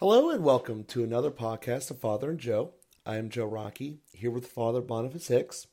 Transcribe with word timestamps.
Hello 0.00 0.30
and 0.30 0.42
welcome 0.42 0.84
to 0.84 1.04
another 1.04 1.30
podcast 1.30 1.90
of 1.90 1.98
Father 1.98 2.30
and 2.30 2.38
Joe. 2.38 2.72
I 3.04 3.16
am 3.16 3.28
Joe 3.28 3.44
Rockey, 3.44 3.98
here 4.14 4.30
with 4.30 4.46
Father 4.46 4.80
Boniface 4.80 5.28
Hicks. 5.28 5.66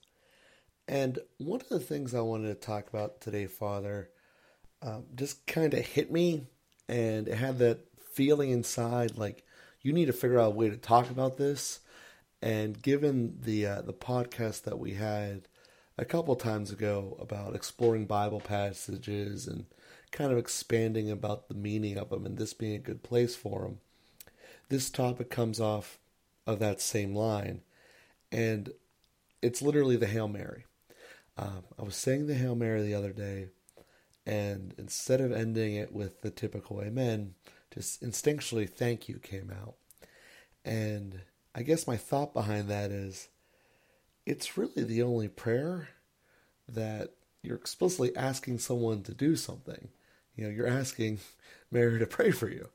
And 0.86 1.20
one 1.38 1.62
of 1.62 1.70
the 1.70 1.80
things 1.80 2.14
I 2.14 2.20
wanted 2.20 2.50
to 2.50 2.56
talk 2.56 2.90
about 2.90 3.22
today, 3.22 3.46
Father, 3.46 4.10
um, 4.82 5.06
just 5.16 5.48
kind 5.48 5.74
of 5.74 5.80
hit 5.80 6.12
me, 6.12 6.48
and 6.90 7.30
it 7.30 7.36
had 7.36 7.60
that 7.60 7.86
feeling 8.02 8.50
inside 8.50 9.18
like 9.18 9.46
you 9.82 9.94
need 9.94 10.08
to 10.08 10.14
figure 10.14 10.40
out 10.40 10.52
a 10.52 10.56
way 10.56 10.70
to 10.70 10.76
talk 10.76 11.10
about 11.10 11.38
this. 11.38 11.80
And 12.42 12.82
given 12.82 13.38
the 13.40 13.66
uh, 13.66 13.82
the 13.82 13.94
podcast 13.94 14.64
that 14.64 14.78
we 14.78 14.96
had 14.96 15.48
a 15.98 16.04
couple 16.04 16.36
times 16.36 16.70
ago 16.70 17.16
about 17.22 17.56
exploring 17.56 18.08
Bible 18.08 18.42
passages 18.42 19.48
and 19.48 19.68
kind 20.12 20.34
of 20.34 20.38
expanding 20.38 21.10
about 21.10 21.48
the 21.48 21.56
meaning 21.56 21.98
of 21.98 22.10
them, 22.10 22.26
and 22.26 22.38
this 22.38 22.54
being 22.54 22.76
a 22.76 22.80
good 22.80 23.04
place 23.04 23.34
for 23.34 23.62
them, 23.62 23.78
this 24.70 24.90
topic 24.90 25.30
comes 25.30 25.60
off 25.60 26.00
of 26.46 26.60
that 26.60 26.82
same 26.82 27.16
line, 27.16 27.62
and 28.32 28.72
it's 29.42 29.62
literally 29.62 29.96
the 29.96 30.08
Hail 30.08 30.28
Mary. 30.28 30.66
Um, 31.38 31.64
I 31.78 31.84
was 31.84 31.96
saying 31.96 32.28
the 32.28 32.36
Hail 32.36 32.56
Mary 32.56 32.82
the 32.82 32.96
other 32.96 33.14
day, 33.14 33.50
and 34.26 34.74
instead 34.78 35.22
of 35.22 35.32
ending 35.32 35.76
it 35.76 35.94
with 35.94 36.22
the 36.22 36.32
typical 36.32 36.82
Amen, 36.82 37.36
just 37.74 38.02
instinctually 38.02 38.70
thank 38.70 39.08
you 39.08 39.20
came 39.20 39.52
out. 39.52 39.76
And 40.66 41.22
I 41.54 41.62
guess 41.64 41.88
my 41.88 41.98
thought 41.98 42.34
behind 42.34 42.70
that 42.70 42.92
is 42.92 43.30
it's 44.26 44.58
really 44.58 44.84
the 44.84 45.02
only 45.02 45.28
prayer 45.28 45.90
that 46.68 47.12
you're 47.42 47.56
explicitly 47.56 48.16
asking 48.16 48.60
someone 48.60 49.04
to 49.04 49.14
do 49.14 49.36
something. 49.36 49.88
You 50.36 50.46
know, 50.46 50.50
you're 50.50 50.68
asking 50.68 51.20
Mary 51.72 52.00
to 52.00 52.06
pray 52.06 52.32
for 52.32 52.50
you. 52.50 52.70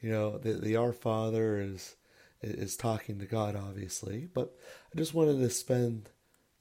You 0.00 0.10
know, 0.10 0.38
the, 0.38 0.54
the 0.54 0.76
Our 0.76 0.92
Father 0.92 1.58
is 1.58 1.96
is 2.42 2.76
talking 2.76 3.18
to 3.18 3.26
God, 3.26 3.56
obviously, 3.56 4.28
but 4.32 4.54
I 4.94 4.98
just 4.98 5.14
wanted 5.14 5.38
to 5.38 5.50
spend, 5.50 6.10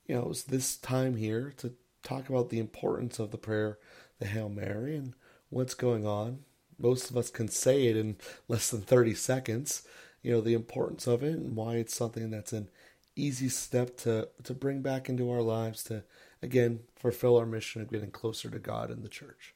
you 0.08 0.16
know, 0.16 0.34
this 0.48 0.78
time 0.78 1.18
here 1.18 1.54
to 1.58 1.74
talk 2.02 2.30
about 2.30 2.50
the 2.50 2.60
importance 2.60 3.20
of 3.20 3.32
the 3.32 3.38
prayer, 3.38 3.78
the 4.20 4.26
Hail 4.26 4.50
Mary, 4.50 4.96
and 4.96 5.14
what's 5.50 5.74
going 5.74 6.08
on. 6.08 6.40
Most 6.80 7.10
of 7.10 7.18
us 7.18 7.30
can 7.30 7.48
say 7.50 7.88
it 7.88 7.98
in 7.98 8.18
less 8.48 8.70
than 8.72 8.82
30 8.82 9.14
seconds, 9.16 9.84
you 10.22 10.32
know, 10.32 10.42
the 10.42 10.54
importance 10.54 11.08
of 11.08 11.24
it 11.24 11.36
and 11.36 11.56
why 11.56 11.76
it's 11.76 11.96
something 11.96 12.30
that's 12.30 12.54
an 12.54 12.70
easy 13.16 13.50
step 13.50 13.98
to, 13.98 14.30
to 14.44 14.54
bring 14.54 14.82
back 14.82 15.08
into 15.08 15.30
our 15.30 15.42
lives 15.42 15.84
to, 15.84 16.04
again, 16.42 16.80
fulfill 16.96 17.38
our 17.38 17.46
mission 17.46 17.82
of 17.82 17.92
getting 17.92 18.12
closer 18.12 18.50
to 18.50 18.60
God 18.60 18.90
and 18.90 19.04
the 19.04 19.10
church. 19.10 19.54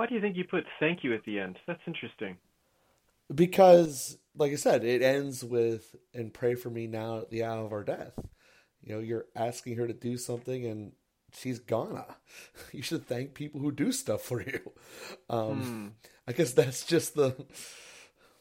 Why 0.00 0.06
do 0.06 0.14
you 0.14 0.22
think 0.22 0.34
you 0.38 0.44
put 0.44 0.64
thank 0.78 1.04
you 1.04 1.12
at 1.12 1.24
the 1.24 1.38
end? 1.38 1.58
That's 1.66 1.82
interesting. 1.86 2.38
Because, 3.34 4.16
like 4.34 4.50
I 4.50 4.54
said, 4.54 4.82
it 4.82 5.02
ends 5.02 5.44
with, 5.44 5.94
and 6.14 6.32
pray 6.32 6.54
for 6.54 6.70
me 6.70 6.86
now 6.86 7.18
at 7.18 7.28
the 7.28 7.44
hour 7.44 7.66
of 7.66 7.72
our 7.74 7.84
death. 7.84 8.18
You 8.82 8.94
know, 8.94 9.00
you're 9.00 9.26
asking 9.36 9.76
her 9.76 9.86
to 9.86 9.92
do 9.92 10.16
something 10.16 10.64
and 10.64 10.92
she's 11.34 11.58
gonna. 11.58 12.06
You 12.72 12.80
should 12.80 13.06
thank 13.06 13.34
people 13.34 13.60
who 13.60 13.72
do 13.72 13.92
stuff 13.92 14.22
for 14.22 14.40
you. 14.40 14.72
Um, 15.28 15.62
hmm. 15.62 15.88
I 16.26 16.32
guess 16.32 16.54
that's 16.54 16.86
just 16.86 17.14
the 17.14 17.36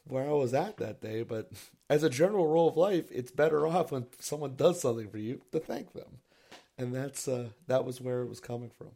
where 0.08 0.30
I 0.30 0.32
was 0.32 0.54
at 0.54 0.78
that 0.78 1.02
day. 1.02 1.24
But 1.24 1.52
as 1.90 2.04
a 2.04 2.10
general 2.10 2.48
rule 2.48 2.70
of 2.70 2.78
life, 2.78 3.12
it's 3.12 3.32
better 3.32 3.68
off 3.68 3.92
when 3.92 4.08
someone 4.20 4.56
does 4.56 4.80
something 4.80 5.10
for 5.10 5.18
you 5.18 5.42
to 5.52 5.60
thank 5.60 5.92
them, 5.92 6.20
and 6.78 6.96
that's 6.96 7.28
uh, 7.28 7.50
that 7.68 7.84
was 7.84 8.00
where 8.00 8.22
it 8.22 8.30
was 8.30 8.40
coming 8.40 8.70
from. 8.70 8.92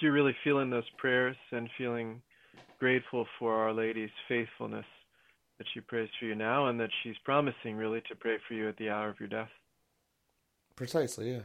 You're 0.00 0.12
really 0.12 0.36
feeling 0.44 0.68
those 0.68 0.88
prayers 0.98 1.36
and 1.50 1.68
feeling 1.78 2.20
grateful 2.78 3.26
for 3.38 3.54
Our 3.54 3.72
Lady's 3.72 4.10
faithfulness 4.28 4.84
that 5.58 5.66
she 5.72 5.80
prays 5.80 6.08
for 6.18 6.26
you 6.26 6.34
now, 6.34 6.66
and 6.66 6.78
that 6.80 6.90
she's 7.02 7.14
promising 7.24 7.76
really 7.76 8.02
to 8.08 8.16
pray 8.16 8.36
for 8.46 8.54
you 8.54 8.68
at 8.68 8.76
the 8.76 8.90
hour 8.90 9.08
of 9.08 9.20
your 9.20 9.28
death. 9.28 9.48
Precisely, 10.76 11.32
yeah. 11.32 11.40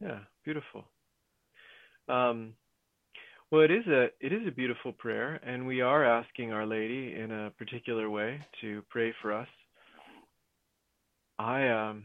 Yeah, 0.00 0.18
beautiful. 0.44 0.84
Um, 2.08 2.54
well, 3.50 3.62
it 3.62 3.70
is 3.70 3.86
a 3.86 4.08
it 4.20 4.32
is 4.32 4.46
a 4.46 4.50
beautiful 4.50 4.92
prayer, 4.92 5.40
and 5.42 5.66
we 5.66 5.80
are 5.80 6.04
asking 6.04 6.52
Our 6.52 6.66
Lady 6.66 7.14
in 7.18 7.30
a 7.30 7.50
particular 7.56 8.10
way 8.10 8.40
to 8.60 8.82
pray 8.90 9.14
for 9.22 9.32
us. 9.32 9.48
I 11.38 11.68
um 11.68 12.04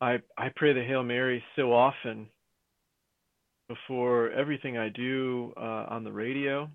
I 0.00 0.18
I 0.36 0.50
pray 0.54 0.72
the 0.72 0.84
Hail 0.84 1.02
Mary 1.02 1.42
so 1.56 1.72
often 1.72 2.28
before 3.70 4.30
everything 4.32 4.76
I 4.76 4.88
do 4.88 5.52
uh, 5.56 5.86
on 5.88 6.02
the 6.02 6.10
radio. 6.10 6.68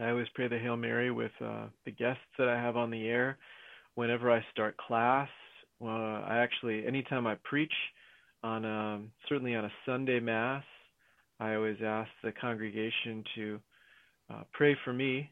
I 0.00 0.08
always 0.08 0.26
pray 0.34 0.48
the 0.48 0.58
Hail 0.58 0.78
Mary 0.78 1.10
with 1.10 1.30
uh, 1.44 1.66
the 1.84 1.90
guests 1.90 2.22
that 2.38 2.48
I 2.48 2.56
have 2.56 2.78
on 2.78 2.90
the 2.90 3.06
air. 3.06 3.36
Whenever 3.94 4.32
I 4.32 4.42
start 4.50 4.78
class, 4.78 5.28
I 5.84 6.38
actually 6.38 6.86
anytime 6.86 7.26
I 7.26 7.36
preach 7.44 7.72
on 8.42 8.64
a, 8.64 8.94
um, 8.94 9.10
certainly 9.28 9.54
on 9.56 9.66
a 9.66 9.72
Sunday 9.84 10.20
Mass, 10.20 10.64
I 11.38 11.54
always 11.54 11.76
ask 11.84 12.08
the 12.24 12.32
congregation 12.32 13.22
to 13.34 13.60
uh, 14.32 14.42
pray 14.52 14.74
for 14.86 14.94
me, 14.94 15.30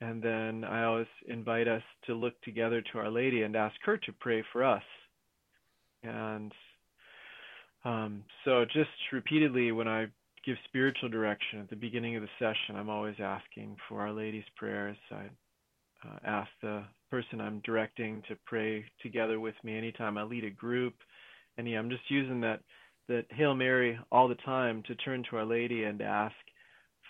and 0.00 0.22
then 0.22 0.64
I 0.64 0.84
always 0.84 1.06
invite 1.28 1.68
us 1.68 1.82
to 2.06 2.14
look 2.14 2.40
together 2.42 2.82
to 2.92 2.98
Our 2.98 3.10
Lady 3.10 3.42
and 3.42 3.54
ask 3.54 3.76
her 3.84 3.98
to 3.98 4.12
pray 4.20 4.42
for 4.52 4.64
us. 4.64 4.82
And 6.02 6.50
um, 7.86 8.24
so, 8.44 8.64
just 8.64 8.90
repeatedly, 9.12 9.70
when 9.70 9.86
I 9.86 10.06
give 10.44 10.56
spiritual 10.64 11.08
direction 11.08 11.60
at 11.60 11.70
the 11.70 11.76
beginning 11.76 12.16
of 12.16 12.22
the 12.22 12.28
session, 12.38 12.76
I'm 12.76 12.90
always 12.90 13.14
asking 13.20 13.76
for 13.88 14.00
Our 14.00 14.12
Lady's 14.12 14.44
prayers. 14.56 14.96
I 15.12 15.26
uh, 16.04 16.18
ask 16.24 16.48
the 16.62 16.82
person 17.10 17.40
I'm 17.40 17.60
directing 17.64 18.22
to 18.28 18.36
pray 18.44 18.84
together 19.02 19.38
with 19.38 19.54
me 19.62 19.78
anytime 19.78 20.18
I 20.18 20.24
lead 20.24 20.44
a 20.44 20.50
group. 20.50 20.94
And 21.58 21.68
yeah, 21.68 21.78
I'm 21.78 21.90
just 21.90 22.10
using 22.10 22.40
that 22.40 22.60
that 23.08 23.26
Hail 23.30 23.54
Mary 23.54 23.96
all 24.10 24.26
the 24.26 24.34
time 24.36 24.82
to 24.88 24.94
turn 24.96 25.24
to 25.30 25.36
Our 25.36 25.44
Lady 25.44 25.84
and 25.84 26.02
ask 26.02 26.34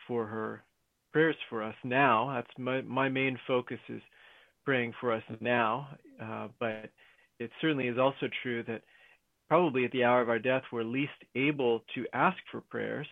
for 0.06 0.26
her 0.26 0.62
prayers 1.10 1.36
for 1.48 1.62
us 1.62 1.75
now. 1.84 2.34
That's 2.34 2.59
my 2.59 2.82
my 2.82 3.09
main 3.09 3.38
focus 3.47 3.81
is 3.88 4.03
praying 4.66 4.92
for 5.00 5.10
us 5.10 5.22
now. 5.41 5.88
Uh, 6.22 6.48
but 6.60 6.91
it 7.38 7.50
certainly 7.62 7.88
is 7.88 7.98
also 7.98 8.28
true 8.42 8.62
that 8.65 8.82
probably 9.49 9.84
at 9.84 9.93
the 9.93 10.05
hour 10.05 10.21
of 10.21 10.29
our 10.29 10.39
death 10.39 10.62
we're 10.73 10.83
least 10.83 11.12
able 11.34 11.84
to 11.95 12.07
ask 12.12 12.39
for 12.51 12.61
prayers. 12.61 13.07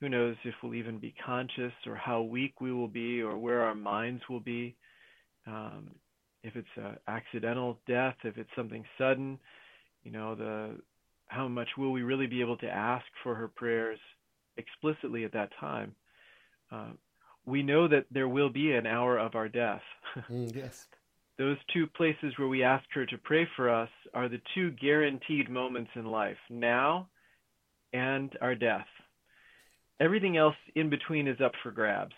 Who 0.00 0.08
knows 0.08 0.36
if 0.44 0.54
we'll 0.62 0.74
even 0.74 0.98
be 0.98 1.14
conscious 1.24 1.72
or 1.86 1.96
how 1.96 2.22
weak 2.22 2.60
we 2.60 2.72
will 2.72 2.88
be 2.88 3.22
or 3.22 3.38
where 3.38 3.62
our 3.62 3.74
minds 3.74 4.22
will 4.28 4.40
be. 4.40 4.76
Um, 5.46 5.90
if 6.42 6.54
it's 6.54 6.68
an 6.76 6.98
accidental 7.08 7.78
death, 7.86 8.16
if 8.24 8.36
it's 8.36 8.50
something 8.54 8.84
sudden, 8.98 9.38
you 10.04 10.12
know 10.12 10.34
the 10.34 10.76
how 11.28 11.48
much 11.48 11.68
will 11.76 11.92
we 11.92 12.02
really 12.02 12.26
be 12.26 12.40
able 12.40 12.56
to 12.58 12.68
ask 12.68 13.04
for 13.22 13.34
her 13.34 13.48
prayers 13.48 13.98
explicitly 14.56 15.24
at 15.24 15.32
that 15.32 15.50
time? 15.58 15.94
Uh, 16.70 16.90
we 17.44 17.62
know 17.62 17.88
that 17.88 18.06
there 18.10 18.28
will 18.28 18.50
be 18.50 18.72
an 18.72 18.86
hour 18.86 19.18
of 19.18 19.34
our 19.34 19.48
death. 19.48 19.82
mm, 20.30 20.54
yes. 20.54 20.86
Those 21.38 21.58
two 21.72 21.86
places 21.86 22.32
where 22.36 22.48
we 22.48 22.62
ask 22.62 22.84
her 22.94 23.04
to 23.06 23.18
pray 23.18 23.46
for 23.56 23.68
us 23.68 23.90
are 24.14 24.28
the 24.28 24.40
two 24.54 24.70
guaranteed 24.72 25.50
moments 25.50 25.90
in 25.94 26.06
life 26.06 26.38
now 26.48 27.08
and 27.92 28.34
our 28.40 28.54
death. 28.54 28.86
Everything 30.00 30.36
else 30.36 30.54
in 30.74 30.88
between 30.90 31.28
is 31.28 31.40
up 31.42 31.52
for 31.62 31.70
grabs. 31.70 32.14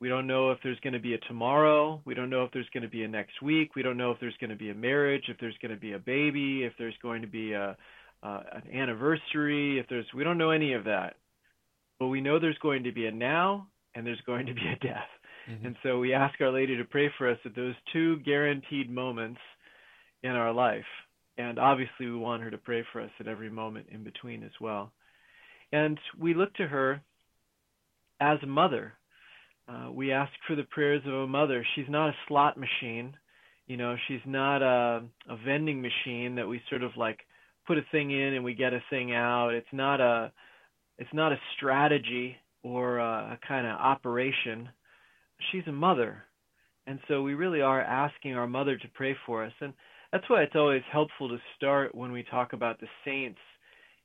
We 0.00 0.08
don't 0.08 0.26
know 0.26 0.50
if 0.50 0.58
there's 0.64 0.80
going 0.80 0.94
to 0.94 0.98
be 0.98 1.14
a 1.14 1.18
tomorrow. 1.18 2.00
We 2.04 2.14
don't 2.14 2.28
know 2.28 2.42
if 2.42 2.50
there's 2.50 2.68
going 2.74 2.82
to 2.82 2.88
be 2.88 3.04
a 3.04 3.08
next 3.08 3.40
week. 3.40 3.76
We 3.76 3.82
don't 3.82 3.96
know 3.96 4.10
if 4.10 4.18
there's 4.18 4.36
going 4.40 4.50
to 4.50 4.56
be 4.56 4.70
a 4.70 4.74
marriage, 4.74 5.24
if 5.28 5.38
there's 5.38 5.56
going 5.62 5.72
to 5.72 5.80
be 5.80 5.92
a 5.92 5.98
baby, 6.00 6.64
if 6.64 6.72
there's 6.76 6.96
going 7.02 7.22
to 7.22 7.28
be 7.28 7.52
a, 7.52 7.76
uh, 8.24 8.42
an 8.52 8.62
anniversary, 8.76 9.78
if 9.78 9.86
there's 9.88 10.06
we 10.12 10.24
don't 10.24 10.38
know 10.38 10.50
any 10.50 10.72
of 10.72 10.84
that. 10.84 11.14
But 12.00 12.08
we 12.08 12.20
know 12.20 12.40
there's 12.40 12.58
going 12.58 12.82
to 12.82 12.92
be 12.92 13.06
a 13.06 13.12
now 13.12 13.68
and 13.94 14.04
there's 14.04 14.20
going 14.26 14.46
to 14.46 14.54
be 14.54 14.66
a 14.66 14.84
death. 14.84 15.06
Mm-hmm. 15.50 15.66
And 15.66 15.76
so 15.82 15.98
we 15.98 16.14
ask 16.14 16.40
Our 16.40 16.52
Lady 16.52 16.76
to 16.76 16.84
pray 16.84 17.10
for 17.18 17.30
us 17.30 17.38
at 17.44 17.54
those 17.54 17.74
two 17.92 18.18
guaranteed 18.20 18.90
moments 18.90 19.40
in 20.22 20.30
our 20.30 20.52
life. 20.52 20.84
And 21.38 21.58
obviously 21.58 22.06
we 22.06 22.16
want 22.16 22.42
her 22.42 22.50
to 22.50 22.58
pray 22.58 22.84
for 22.92 23.00
us 23.00 23.10
at 23.18 23.28
every 23.28 23.50
moment 23.50 23.86
in 23.90 24.04
between 24.04 24.42
as 24.42 24.52
well. 24.60 24.92
And 25.72 25.98
we 26.18 26.34
look 26.34 26.54
to 26.54 26.66
her 26.66 27.00
as 28.20 28.38
a 28.42 28.46
mother 28.46 28.94
uh, 29.68 29.90
we 29.92 30.12
ask 30.12 30.32
for 30.46 30.56
the 30.56 30.64
prayers 30.64 31.02
of 31.06 31.12
a 31.12 31.26
mother. 31.26 31.64
She's 31.74 31.88
not 31.88 32.08
a 32.08 32.16
slot 32.26 32.56
machine. 32.58 33.14
You 33.66 33.76
know, 33.76 33.96
she's 34.08 34.20
not 34.26 34.62
a, 34.62 35.02
a 35.28 35.36
vending 35.44 35.80
machine 35.80 36.34
that 36.34 36.48
we 36.48 36.60
sort 36.68 36.82
of 36.82 36.90
like 36.96 37.20
put 37.66 37.78
a 37.78 37.82
thing 37.92 38.10
in 38.10 38.34
and 38.34 38.44
we 38.44 38.54
get 38.54 38.72
a 38.72 38.82
thing 38.90 39.14
out. 39.14 39.50
It's 39.50 39.66
not 39.72 40.00
a 40.00 40.32
it's 40.98 41.12
not 41.14 41.32
a 41.32 41.40
strategy 41.56 42.36
or 42.62 42.98
a, 42.98 43.38
a 43.38 43.46
kind 43.46 43.66
of 43.66 43.78
operation. 43.78 44.68
She's 45.50 45.66
a 45.66 45.72
mother. 45.72 46.24
And 46.86 46.98
so 47.08 47.22
we 47.22 47.34
really 47.34 47.60
are 47.60 47.80
asking 47.80 48.34
our 48.34 48.46
mother 48.46 48.76
to 48.76 48.88
pray 48.94 49.16
for 49.26 49.44
us. 49.44 49.52
And 49.60 49.72
that's 50.12 50.28
why 50.28 50.42
it's 50.42 50.56
always 50.56 50.82
helpful 50.90 51.28
to 51.28 51.38
start 51.56 51.94
when 51.94 52.12
we 52.12 52.24
talk 52.24 52.52
about 52.52 52.80
the 52.80 52.88
saints 53.04 53.38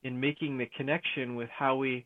in 0.03 0.19
making 0.19 0.57
the 0.57 0.69
connection 0.77 1.35
with 1.35 1.49
how 1.49 1.75
we 1.75 2.05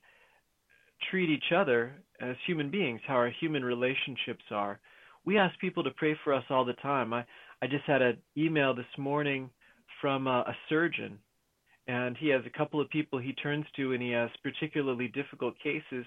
treat 1.10 1.30
each 1.30 1.52
other 1.56 1.94
as 2.22 2.36
human 2.46 2.70
beings, 2.70 3.02
how 3.08 3.16
our 3.16 3.32
human 3.40 3.64
relationships 3.64 4.44
are. 4.52 4.80
We 5.26 5.38
ask 5.38 5.58
people 5.60 5.84
to 5.84 5.92
pray 5.92 6.16
for 6.24 6.34
us 6.34 6.44
all 6.50 6.66
the 6.66 6.74
time. 6.74 7.14
I, 7.14 7.26
I 7.62 7.68
just 7.68 7.86
had 7.86 8.02
an 8.02 8.18
email 8.38 8.74
this 8.74 8.86
morning 8.98 9.50
from 10.00 10.28
a, 10.28 10.40
a 10.48 10.56
surgeon, 10.70 11.20
and 11.88 12.18
he 12.18 12.30
has 12.30 12.42
a 12.46 12.58
couple 12.58 12.82
of 12.82 12.90
people 12.90 13.20
he 13.20 13.34
turns 13.34 13.66
to, 13.76 13.94
and 13.94 14.02
he 14.02 14.12
has 14.12 14.30
particularly 14.42 15.10
difficult 15.10 15.54
cases. 15.62 16.06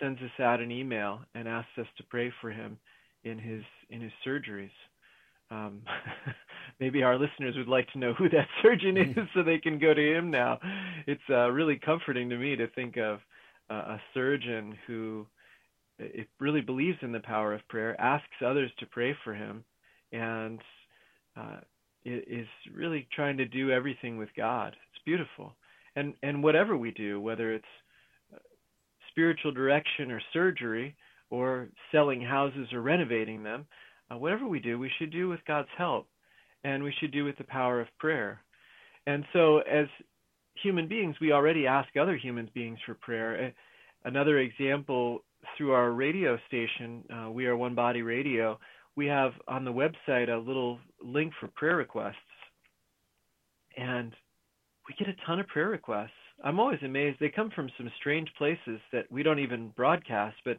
Sends 0.00 0.20
us 0.20 0.40
out 0.40 0.60
an 0.60 0.70
email 0.70 1.20
and 1.34 1.48
asks 1.48 1.78
us 1.78 1.86
to 1.96 2.04
pray 2.04 2.32
for 2.40 2.50
him 2.50 2.78
in 3.24 3.38
his 3.38 3.62
in 3.90 4.00
his 4.00 4.12
surgeries. 4.26 4.70
Um, 5.50 5.82
maybe 6.80 7.02
our 7.02 7.18
listeners 7.18 7.54
would 7.56 7.68
like 7.68 7.90
to 7.92 7.98
know 7.98 8.14
who 8.14 8.28
that 8.30 8.48
surgeon 8.62 8.96
is 8.96 9.16
so 9.34 9.42
they 9.42 9.58
can 9.58 9.78
go 9.78 9.94
to 9.94 10.16
him 10.16 10.30
now. 10.30 10.58
It's 11.06 11.22
uh, 11.30 11.50
really 11.50 11.78
comforting 11.84 12.28
to 12.30 12.36
me 12.36 12.56
to 12.56 12.66
think 12.68 12.96
of 12.96 13.20
uh, 13.70 13.74
a 13.74 14.00
surgeon 14.12 14.76
who 14.86 15.26
it 15.98 16.28
really 16.40 16.60
believes 16.60 16.98
in 17.02 17.12
the 17.12 17.20
power 17.20 17.54
of 17.54 17.66
prayer, 17.68 17.98
asks 18.00 18.42
others 18.44 18.70
to 18.78 18.86
pray 18.86 19.16
for 19.22 19.34
him, 19.34 19.64
and 20.12 20.60
uh, 21.36 21.58
is 22.04 22.46
really 22.74 23.06
trying 23.14 23.36
to 23.36 23.46
do 23.46 23.70
everything 23.70 24.18
with 24.18 24.28
God. 24.36 24.76
It's 24.92 25.04
beautiful, 25.04 25.54
and 25.96 26.14
and 26.22 26.42
whatever 26.42 26.76
we 26.76 26.90
do, 26.90 27.20
whether 27.20 27.52
it's 27.52 27.64
spiritual 29.14 29.52
direction 29.52 30.10
or 30.10 30.20
surgery 30.32 30.96
or 31.30 31.68
selling 31.92 32.20
houses 32.20 32.68
or 32.72 32.82
renovating 32.82 33.42
them, 33.42 33.64
uh, 34.10 34.18
whatever 34.18 34.46
we 34.46 34.58
do, 34.58 34.78
we 34.78 34.90
should 34.98 35.12
do 35.12 35.28
with 35.28 35.40
God's 35.46 35.68
help, 35.78 36.08
and 36.64 36.82
we 36.82 36.92
should 37.00 37.12
do 37.12 37.24
with 37.24 37.38
the 37.38 37.44
power 37.44 37.80
of 37.80 37.86
prayer. 37.98 38.42
And 39.06 39.24
so, 39.32 39.58
as 39.58 39.86
human 40.62 40.88
beings, 40.88 41.16
we 41.20 41.32
already 41.32 41.66
ask 41.66 41.88
other 41.96 42.16
human 42.16 42.50
beings 42.54 42.78
for 42.84 42.94
prayer. 42.94 43.52
Another 44.04 44.38
example 44.38 45.24
through 45.56 45.72
our 45.72 45.92
radio 45.92 46.38
station, 46.46 47.04
uh, 47.12 47.30
We 47.30 47.46
Are 47.46 47.56
One 47.56 47.74
Body 47.74 48.02
Radio, 48.02 48.58
we 48.96 49.06
have 49.06 49.32
on 49.48 49.64
the 49.64 49.72
website 49.72 50.28
a 50.28 50.38
little 50.38 50.78
link 51.02 51.32
for 51.40 51.48
prayer 51.48 51.76
requests. 51.76 52.14
And 53.76 54.12
we 54.88 54.94
get 54.98 55.08
a 55.08 55.26
ton 55.26 55.40
of 55.40 55.46
prayer 55.48 55.68
requests. 55.68 56.10
I'm 56.42 56.58
always 56.58 56.80
amazed. 56.82 57.18
They 57.20 57.28
come 57.28 57.50
from 57.54 57.70
some 57.78 57.90
strange 57.98 58.28
places 58.36 58.80
that 58.92 59.10
we 59.10 59.22
don't 59.22 59.38
even 59.38 59.68
broadcast, 59.76 60.36
but 60.44 60.58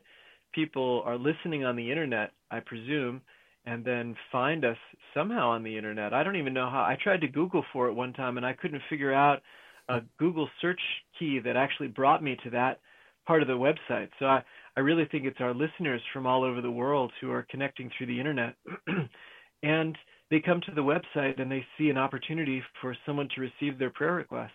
people 0.54 1.04
are 1.06 1.18
listening 1.18 1.66
on 1.66 1.76
the 1.76 1.92
internet, 1.92 2.32
I 2.50 2.62
presume, 2.62 3.22
and 3.66 3.84
then 3.84 4.16
find 4.32 4.64
us 4.64 4.78
somehow 5.14 5.50
on 5.50 5.64
the 5.64 5.76
internet. 5.76 6.14
I 6.14 6.24
don't 6.24 6.38
even 6.38 6.54
know 6.54 6.70
how. 6.70 6.82
I 6.82 6.98
tried 7.02 7.22
to 7.22 7.28
Google 7.28 7.64
for 7.74 7.88
it 7.88 7.94
one 7.94 8.14
time 8.14 8.38
and 8.38 8.46
I 8.46 8.54
couldn't 8.54 8.82
figure 8.90 9.14
out 9.14 9.42
a 9.90 10.02
Google 10.18 10.48
search 10.62 10.80
key 11.20 11.40
that 11.40 11.58
actually 11.58 11.88
brought 11.88 12.24
me 12.24 12.38
to 12.44 12.50
that 12.52 12.80
part 13.28 13.42
of 13.42 13.48
the 13.48 13.54
website. 13.54 14.10
So 14.20 14.26
I, 14.26 14.44
I 14.78 14.82
really 14.82 15.06
think 15.06 15.26
it's 15.26 15.42
our 15.42 15.54
listeners 15.54 16.02
from 16.14 16.28
all 16.28 16.44
over 16.44 16.62
the 16.62 16.72
world 16.72 17.12
who 17.20 17.32
are 17.32 17.46
connecting 17.50 17.90
through 17.98 18.08
the 18.08 18.20
internet. 18.20 18.56
and 19.64 19.98
they 20.30 20.40
come 20.40 20.62
to 20.62 20.72
the 20.74 20.82
website 20.82 21.42
and 21.42 21.52
they 21.52 21.66
see 21.78 21.90
an 21.90 21.98
opportunity 21.98 22.62
for 22.82 22.96
someone 23.06 23.30
to 23.36 23.42
receive 23.42 23.78
their 23.78 23.90
prayer 23.90 24.14
requests. 24.14 24.52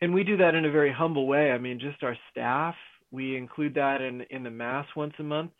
And 0.00 0.14
we 0.14 0.24
do 0.24 0.36
that 0.38 0.54
in 0.54 0.64
a 0.64 0.70
very 0.70 0.92
humble 0.92 1.26
way. 1.26 1.52
I 1.52 1.58
mean, 1.58 1.78
just 1.78 2.02
our 2.02 2.16
staff, 2.30 2.74
we 3.10 3.36
include 3.36 3.74
that 3.74 4.00
in, 4.00 4.22
in 4.30 4.42
the 4.42 4.50
Mass 4.50 4.86
once 4.96 5.14
a 5.18 5.22
month. 5.22 5.50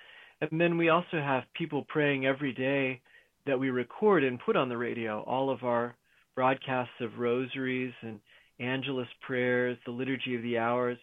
And 0.41 0.61
then 0.61 0.79
we 0.79 0.89
also 0.89 1.19
have 1.19 1.45
people 1.55 1.85
praying 1.89 2.27
every 2.27 2.53
day 2.53 3.03
that 3.47 3.59
we 3.59 3.71
record 3.71 4.25
and 4.25 4.41
put 4.41 4.57
on 4.57 4.69
the 4.69 4.77
radio. 4.77 5.23
All 5.23 5.51
of 5.51 5.63
our 5.63 5.95
broadcasts 6.35 6.95
of 7.01 7.19
rosaries 7.19 7.93
and 8.03 8.19
Angelus 8.59 9.09
prayers, 9.21 9.77
the 9.85 9.93
Liturgy 9.93 10.37
of 10.37 10.43
the 10.43 10.59
Hours, 10.59 10.99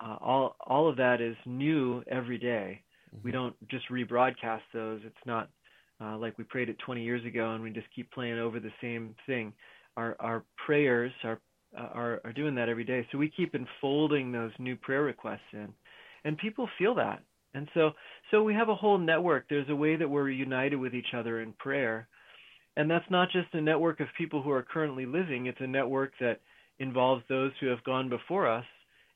uh, 0.00 0.16
all 0.20 0.56
all 0.60 0.88
of 0.88 0.96
that 0.96 1.20
is 1.20 1.36
new 1.46 2.02
every 2.10 2.38
day. 2.38 2.82
Mm-hmm. 3.14 3.24
We 3.24 3.32
don't 3.32 3.56
just 3.68 3.88
rebroadcast 3.88 4.60
those. 4.74 5.00
It's 5.04 5.16
not 5.24 5.48
uh, 6.00 6.18
like 6.18 6.36
we 6.36 6.44
prayed 6.44 6.68
it 6.68 6.78
20 6.84 7.02
years 7.02 7.24
ago 7.24 7.52
and 7.54 7.62
we 7.62 7.70
just 7.70 7.86
keep 7.94 8.10
playing 8.10 8.38
over 8.38 8.60
the 8.60 8.72
same 8.80 9.14
thing. 9.26 9.52
Our 9.96 10.16
our 10.20 10.44
prayers 10.64 11.12
are 11.24 11.40
uh, 11.76 11.88
are 11.94 12.20
are 12.24 12.32
doing 12.32 12.54
that 12.56 12.68
every 12.68 12.84
day. 12.84 13.06
So 13.10 13.18
we 13.18 13.30
keep 13.34 13.54
enfolding 13.54 14.32
those 14.32 14.52
new 14.58 14.76
prayer 14.76 15.02
requests 15.02 15.52
in, 15.52 15.68
and 16.24 16.36
people 16.38 16.68
feel 16.78 16.94
that. 16.96 17.22
And 17.54 17.68
so 17.74 17.92
so 18.30 18.42
we 18.42 18.54
have 18.54 18.68
a 18.68 18.74
whole 18.74 18.98
network. 18.98 19.46
There's 19.48 19.68
a 19.70 19.76
way 19.76 19.96
that 19.96 20.08
we're 20.08 20.30
united 20.30 20.76
with 20.76 20.94
each 20.94 21.14
other 21.14 21.40
in 21.40 21.52
prayer, 21.54 22.08
and 22.76 22.90
that's 22.90 23.10
not 23.10 23.30
just 23.30 23.54
a 23.54 23.60
network 23.60 24.00
of 24.00 24.08
people 24.18 24.42
who 24.42 24.50
are 24.50 24.62
currently 24.62 25.06
living. 25.06 25.46
It's 25.46 25.60
a 25.60 25.66
network 25.66 26.12
that 26.20 26.40
involves 26.78 27.22
those 27.28 27.52
who 27.60 27.68
have 27.68 27.82
gone 27.84 28.08
before 28.08 28.46
us 28.46 28.64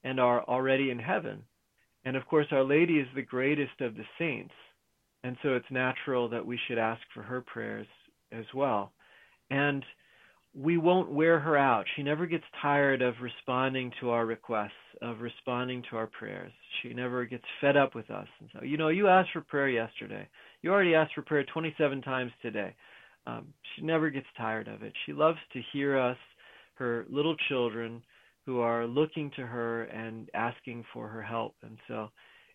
and 0.04 0.18
are 0.18 0.42
already 0.44 0.90
in 0.90 0.98
heaven. 0.98 1.42
And 2.04 2.16
of 2.16 2.26
course, 2.26 2.46
Our 2.50 2.64
Lady 2.64 2.94
is 2.98 3.08
the 3.14 3.22
greatest 3.22 3.80
of 3.80 3.94
the 3.94 4.04
saints. 4.18 4.54
And 5.22 5.36
so 5.42 5.50
it's 5.50 5.70
natural 5.70 6.28
that 6.30 6.46
we 6.46 6.58
should 6.66 6.78
ask 6.78 7.02
for 7.12 7.22
her 7.22 7.42
prayers 7.42 7.86
as 8.32 8.46
well. 8.54 8.92
And 9.50 9.84
we 10.54 10.78
won't 10.78 11.10
wear 11.10 11.38
her 11.38 11.56
out. 11.56 11.84
She 11.94 12.02
never 12.02 12.26
gets 12.26 12.44
tired 12.60 13.02
of 13.02 13.14
responding 13.22 13.92
to 14.00 14.10
our 14.10 14.26
requests, 14.26 14.72
of 15.00 15.20
responding 15.20 15.82
to 15.90 15.96
our 15.96 16.08
prayers. 16.08 16.52
She 16.82 16.92
never 16.92 17.24
gets 17.24 17.44
fed 17.60 17.76
up 17.76 17.94
with 17.94 18.10
us. 18.10 18.26
And 18.40 18.48
so, 18.52 18.64
you 18.64 18.76
know, 18.76 18.88
you 18.88 19.06
asked 19.06 19.30
for 19.32 19.42
prayer 19.42 19.68
yesterday. 19.68 20.28
You 20.62 20.72
already 20.72 20.94
asked 20.94 21.14
for 21.14 21.22
prayer 21.22 21.44
27 21.52 22.02
times 22.02 22.32
today. 22.42 22.74
Um, 23.26 23.48
she 23.74 23.82
never 23.82 24.10
gets 24.10 24.26
tired 24.36 24.66
of 24.66 24.82
it. 24.82 24.92
She 25.06 25.12
loves 25.12 25.38
to 25.52 25.60
hear 25.72 25.96
us, 25.98 26.16
her 26.74 27.06
little 27.08 27.36
children, 27.48 28.02
who 28.44 28.60
are 28.60 28.86
looking 28.86 29.30
to 29.36 29.46
her 29.46 29.84
and 29.84 30.28
asking 30.34 30.84
for 30.92 31.06
her 31.06 31.22
help. 31.22 31.54
And 31.62 31.78
so 31.86 32.08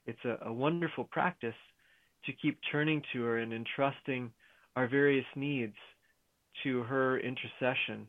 it's 0.05 0.25
a, 0.25 0.37
a 0.47 0.51
wonderful 0.51 1.05
practice 1.05 1.55
to 2.25 2.33
keep 2.33 2.59
turning 2.71 3.01
to 3.13 3.23
her 3.23 3.37
and 3.37 3.53
entrusting 3.53 4.31
our 4.75 4.87
various 4.87 5.25
needs 5.35 5.75
to 6.63 6.83
her 6.83 7.19
intercession. 7.19 8.07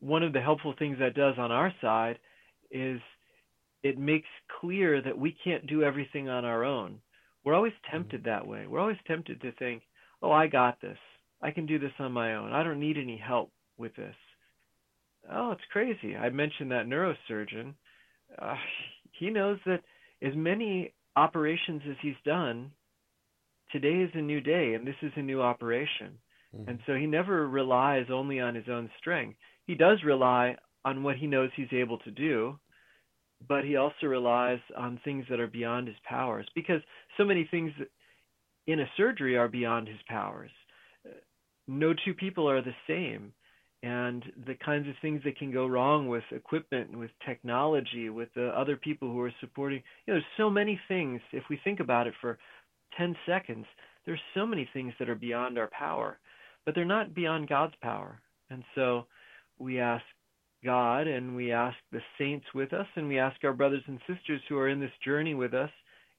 One 0.00 0.22
of 0.22 0.32
the 0.32 0.40
helpful 0.40 0.74
things 0.78 0.98
that 1.00 1.14
does 1.14 1.34
on 1.38 1.52
our 1.52 1.72
side 1.80 2.18
is 2.70 3.00
it 3.82 3.98
makes 3.98 4.28
clear 4.60 5.02
that 5.02 5.18
we 5.18 5.36
can't 5.44 5.66
do 5.66 5.82
everything 5.82 6.28
on 6.28 6.44
our 6.44 6.64
own. 6.64 7.00
We're 7.44 7.54
always 7.54 7.72
tempted 7.90 8.24
that 8.24 8.46
way. 8.46 8.66
We're 8.66 8.80
always 8.80 8.96
tempted 9.06 9.40
to 9.42 9.52
think, 9.52 9.82
oh, 10.22 10.32
I 10.32 10.46
got 10.46 10.80
this. 10.80 10.98
I 11.42 11.50
can 11.50 11.66
do 11.66 11.78
this 11.78 11.92
on 11.98 12.12
my 12.12 12.34
own. 12.34 12.52
I 12.52 12.62
don't 12.62 12.80
need 12.80 12.96
any 12.96 13.16
help 13.16 13.52
with 13.78 13.94
this 13.94 14.14
oh, 15.32 15.52
it's 15.52 15.62
crazy. 15.72 16.16
I 16.16 16.30
mentioned 16.30 16.70
that 16.70 16.86
neurosurgeon. 16.86 17.74
Uh, 18.40 18.54
he 19.18 19.30
knows 19.30 19.58
that 19.66 19.82
as 20.22 20.32
many 20.34 20.92
operations 21.16 21.82
as 21.88 21.96
he's 22.02 22.14
done, 22.24 22.70
today 23.72 24.02
is 24.02 24.10
a 24.14 24.20
new 24.20 24.40
day, 24.40 24.74
and 24.74 24.86
this 24.86 24.96
is 25.02 25.12
a 25.16 25.22
new 25.22 25.42
operation. 25.42 26.18
Mm-hmm. 26.54 26.70
And 26.70 26.78
so 26.86 26.94
he 26.94 27.06
never 27.06 27.48
relies 27.48 28.06
only 28.10 28.40
on 28.40 28.54
his 28.54 28.68
own 28.68 28.90
strength. 28.98 29.38
He 29.66 29.74
does 29.74 29.98
rely 30.04 30.56
on 30.84 31.02
what 31.02 31.16
he 31.16 31.26
knows 31.26 31.50
he's 31.56 31.72
able 31.72 31.98
to 31.98 32.10
do, 32.10 32.58
but 33.48 33.64
he 33.64 33.76
also 33.76 34.06
relies 34.06 34.60
on 34.76 35.00
things 35.04 35.24
that 35.28 35.40
are 35.40 35.46
beyond 35.46 35.88
his 35.88 35.96
powers 36.08 36.46
because 36.54 36.80
so 37.16 37.24
many 37.24 37.46
things 37.50 37.72
in 38.66 38.80
a 38.80 38.90
surgery 38.96 39.36
are 39.36 39.48
beyond 39.48 39.88
his 39.88 39.98
powers. 40.08 40.50
No 41.68 41.92
two 42.04 42.14
people 42.14 42.48
are 42.48 42.62
the 42.62 42.74
same 42.86 43.32
and 43.82 44.24
the 44.46 44.54
kinds 44.54 44.88
of 44.88 44.94
things 45.02 45.20
that 45.24 45.36
can 45.38 45.52
go 45.52 45.66
wrong 45.66 46.08
with 46.08 46.24
equipment, 46.30 46.96
with 46.96 47.10
technology, 47.26 48.08
with 48.08 48.28
the 48.34 48.48
other 48.48 48.76
people 48.76 49.08
who 49.08 49.20
are 49.20 49.32
supporting. 49.40 49.82
You 50.06 50.14
know, 50.14 50.20
there's 50.20 50.24
so 50.36 50.50
many 50.50 50.80
things. 50.88 51.20
If 51.32 51.44
we 51.50 51.60
think 51.62 51.80
about 51.80 52.06
it 52.06 52.14
for 52.20 52.38
10 52.96 53.14
seconds, 53.26 53.66
there's 54.04 54.20
so 54.34 54.46
many 54.46 54.68
things 54.72 54.92
that 54.98 55.08
are 55.08 55.14
beyond 55.14 55.58
our 55.58 55.68
power, 55.68 56.18
but 56.66 56.74
they're 56.74 56.84
not 56.84 57.14
beyond 57.14 57.48
God's 57.48 57.74
power. 57.80 58.20
And 58.50 58.62
so 58.74 59.06
we 59.58 59.80
ask 59.80 60.04
God 60.64 61.06
and 61.06 61.34
we 61.36 61.52
ask 61.52 61.76
the 61.92 62.00
saints 62.18 62.44
with 62.54 62.72
us 62.72 62.86
and 62.96 63.08
we 63.08 63.18
ask 63.18 63.36
our 63.44 63.52
brothers 63.52 63.84
and 63.86 64.00
sisters 64.06 64.42
who 64.48 64.58
are 64.58 64.68
in 64.68 64.80
this 64.80 64.90
journey 65.04 65.34
with 65.34 65.54
us 65.54 65.70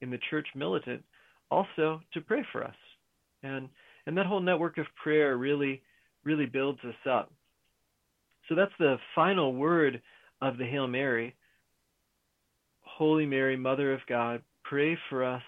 in 0.02 0.10
the 0.10 0.20
church 0.30 0.48
militant 0.56 1.04
also 1.52 2.02
to 2.14 2.22
pray 2.22 2.44
for 2.52 2.64
us. 2.64 2.76
And 3.44 3.70
and 4.06 4.18
that 4.18 4.26
whole 4.26 4.40
network 4.40 4.78
of 4.78 4.86
prayer 5.02 5.38
really 5.38 5.82
really 6.24 6.46
builds 6.46 6.80
us 6.84 6.96
up. 7.10 7.32
So 8.48 8.56
that's 8.56 8.72
the 8.80 8.98
final 9.14 9.54
word 9.54 10.02
of 10.42 10.58
the 10.58 10.66
Hail 10.66 10.88
Mary. 10.88 11.36
Holy 12.82 13.26
Mary, 13.26 13.58
Mother 13.58 13.94
of 13.94 14.00
God, 14.08 14.42
pray 14.64 14.98
for 15.10 15.24
us 15.24 15.44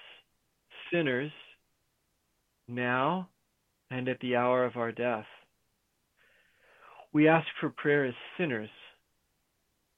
sinners 0.92 1.32
now 2.68 3.30
and 3.92 4.08
at 4.08 4.20
the 4.20 4.36
hour 4.36 4.66
of 4.66 4.78
our 4.78 4.92
death. 4.92 5.26
We 7.12 7.28
ask 7.28 7.48
for 7.60 7.70
prayer 7.70 8.06
as 8.06 8.14
sinners, 8.38 8.70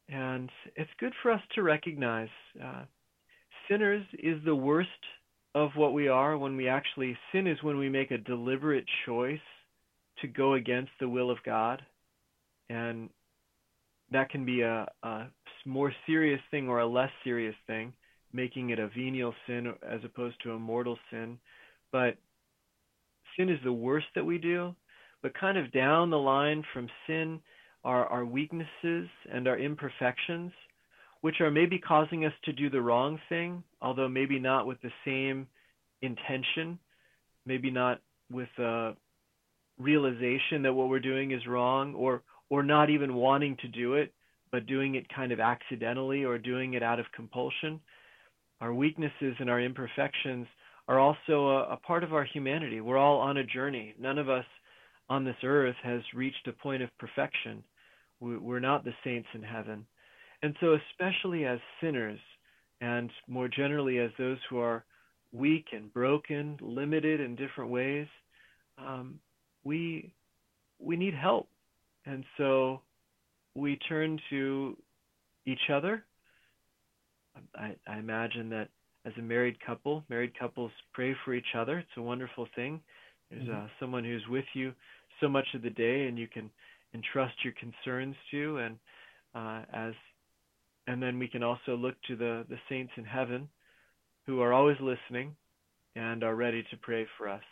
and 0.09 0.49
it's 0.75 0.89
good 0.99 1.13
for 1.21 1.31
us 1.31 1.41
to 1.55 1.63
recognize 1.63 2.29
uh, 2.63 2.83
sinners 3.69 4.05
is 4.19 4.43
the 4.45 4.55
worst 4.55 4.89
of 5.53 5.71
what 5.75 5.93
we 5.93 6.07
are 6.07 6.37
when 6.37 6.55
we 6.55 6.67
actually 6.67 7.17
sin 7.31 7.47
is 7.47 7.61
when 7.61 7.77
we 7.77 7.89
make 7.89 8.11
a 8.11 8.17
deliberate 8.17 8.85
choice 9.05 9.39
to 10.21 10.27
go 10.27 10.53
against 10.53 10.91
the 10.99 11.09
will 11.09 11.29
of 11.29 11.37
God 11.45 11.81
and 12.69 13.09
that 14.11 14.29
can 14.29 14.45
be 14.45 14.61
a, 14.61 14.87
a 15.03 15.27
more 15.65 15.93
serious 16.05 16.41
thing 16.51 16.69
or 16.69 16.79
a 16.79 16.87
less 16.87 17.11
serious 17.23 17.55
thing. 17.67 17.93
making 18.33 18.69
it 18.69 18.79
a 18.79 18.87
venial 18.87 19.33
sin 19.45 19.73
as 19.87 19.99
opposed 20.03 20.35
to 20.43 20.51
a 20.53 20.59
mortal 20.59 20.97
sin. 21.09 21.37
But 21.91 22.17
sin 23.37 23.49
is 23.49 23.59
the 23.63 23.73
worst 23.73 24.07
that 24.15 24.25
we 24.25 24.37
do. 24.37 24.75
But 25.21 25.33
kind 25.39 25.57
of 25.57 25.71
down 25.71 26.09
the 26.09 26.17
line 26.17 26.63
from 26.73 26.89
sin 27.07 27.39
are 27.83 28.05
our 28.07 28.25
weaknesses 28.25 29.07
and 29.31 29.47
our 29.47 29.57
imperfections, 29.57 30.51
which 31.21 31.41
are 31.41 31.51
maybe 31.51 31.77
causing 31.77 32.25
us 32.25 32.33
to 32.45 32.53
do 32.53 32.69
the 32.69 32.81
wrong 32.81 33.19
thing, 33.29 33.63
although 33.81 34.09
maybe 34.09 34.39
not 34.39 34.65
with 34.65 34.81
the 34.81 34.91
same 35.05 35.47
intention, 36.01 36.79
maybe 37.45 37.69
not 37.69 38.01
with 38.31 38.49
a 38.57 38.95
realization 39.77 40.63
that 40.63 40.73
what 40.73 40.89
we're 40.89 40.99
doing 40.99 41.31
is 41.31 41.45
wrong, 41.47 41.93
or 41.95 42.23
or 42.49 42.63
not 42.63 42.89
even 42.89 43.15
wanting 43.15 43.55
to 43.61 43.67
do 43.69 43.93
it, 43.93 44.13
but 44.51 44.65
doing 44.65 44.95
it 44.95 45.07
kind 45.15 45.31
of 45.31 45.39
accidentally 45.39 46.25
or 46.25 46.37
doing 46.37 46.73
it 46.73 46.83
out 46.83 46.99
of 46.99 47.05
compulsion. 47.15 47.79
Our 48.59 48.73
weaknesses 48.73 49.35
and 49.39 49.49
our 49.49 49.61
imperfections 49.61 50.47
are 50.87 50.99
also 50.99 51.49
a, 51.49 51.73
a 51.73 51.77
part 51.77 52.03
of 52.03 52.13
our 52.13 52.25
humanity. 52.25 52.81
We're 52.81 52.97
all 52.97 53.19
on 53.19 53.37
a 53.37 53.43
journey. 53.43 53.95
None 53.99 54.17
of 54.17 54.29
us 54.29 54.45
on 55.09 55.25
this 55.25 55.35
earth 55.43 55.75
has 55.83 56.01
reached 56.13 56.47
a 56.47 56.53
point 56.53 56.81
of 56.81 56.89
perfection. 56.97 57.63
We're 58.19 58.59
not 58.59 58.83
the 58.83 58.93
saints 59.03 59.27
in 59.33 59.41
heaven. 59.41 59.85
And 60.43 60.55
so, 60.59 60.77
especially 60.91 61.45
as 61.45 61.59
sinners, 61.81 62.19
and 62.81 63.09
more 63.27 63.47
generally 63.47 63.99
as 63.99 64.11
those 64.17 64.37
who 64.49 64.59
are 64.59 64.83
weak 65.31 65.65
and 65.71 65.93
broken, 65.93 66.57
limited 66.61 67.19
in 67.19 67.35
different 67.35 67.69
ways, 67.69 68.07
um, 68.77 69.19
we 69.63 70.13
we 70.79 70.95
need 70.95 71.13
help. 71.13 71.47
And 72.05 72.23
so 72.37 72.81
we 73.55 73.77
turn 73.87 74.19
to 74.29 74.75
each 75.45 75.69
other. 75.71 76.03
I, 77.55 77.75
I 77.87 77.97
imagine 77.97 78.49
that 78.49 78.69
as 79.05 79.13
a 79.17 79.21
married 79.21 79.57
couple, 79.65 80.03
married 80.09 80.37
couples 80.37 80.71
pray 80.93 81.15
for 81.25 81.33
each 81.33 81.55
other. 81.57 81.79
It's 81.79 81.97
a 81.97 82.01
wonderful 82.01 82.47
thing. 82.55 82.81
There's 83.29 83.43
mm-hmm. 83.43 83.65
uh, 83.65 83.67
someone 83.79 84.03
who's 84.03 84.23
with 84.29 84.45
you 84.53 84.73
so 85.19 85.27
much 85.27 85.47
of 85.55 85.61
the 85.61 85.69
day, 85.69 86.07
and 86.07 86.17
you 86.17 86.27
can 86.27 86.49
entrust 86.93 87.35
your 87.43 87.53
concerns 87.53 88.15
to. 88.31 88.57
And 88.57 88.77
uh, 89.33 89.61
as 89.73 89.93
and 90.87 91.01
then 91.01 91.19
we 91.19 91.27
can 91.27 91.43
also 91.43 91.75
look 91.75 91.95
to 92.07 92.15
the 92.15 92.45
the 92.49 92.57
saints 92.69 92.91
in 92.97 93.05
heaven, 93.05 93.47
who 94.25 94.41
are 94.41 94.53
always 94.53 94.77
listening 94.79 95.35
and 95.95 96.23
are 96.23 96.35
ready 96.35 96.63
to 96.71 96.77
pray 96.77 97.05
for 97.17 97.27
us. 97.27 97.43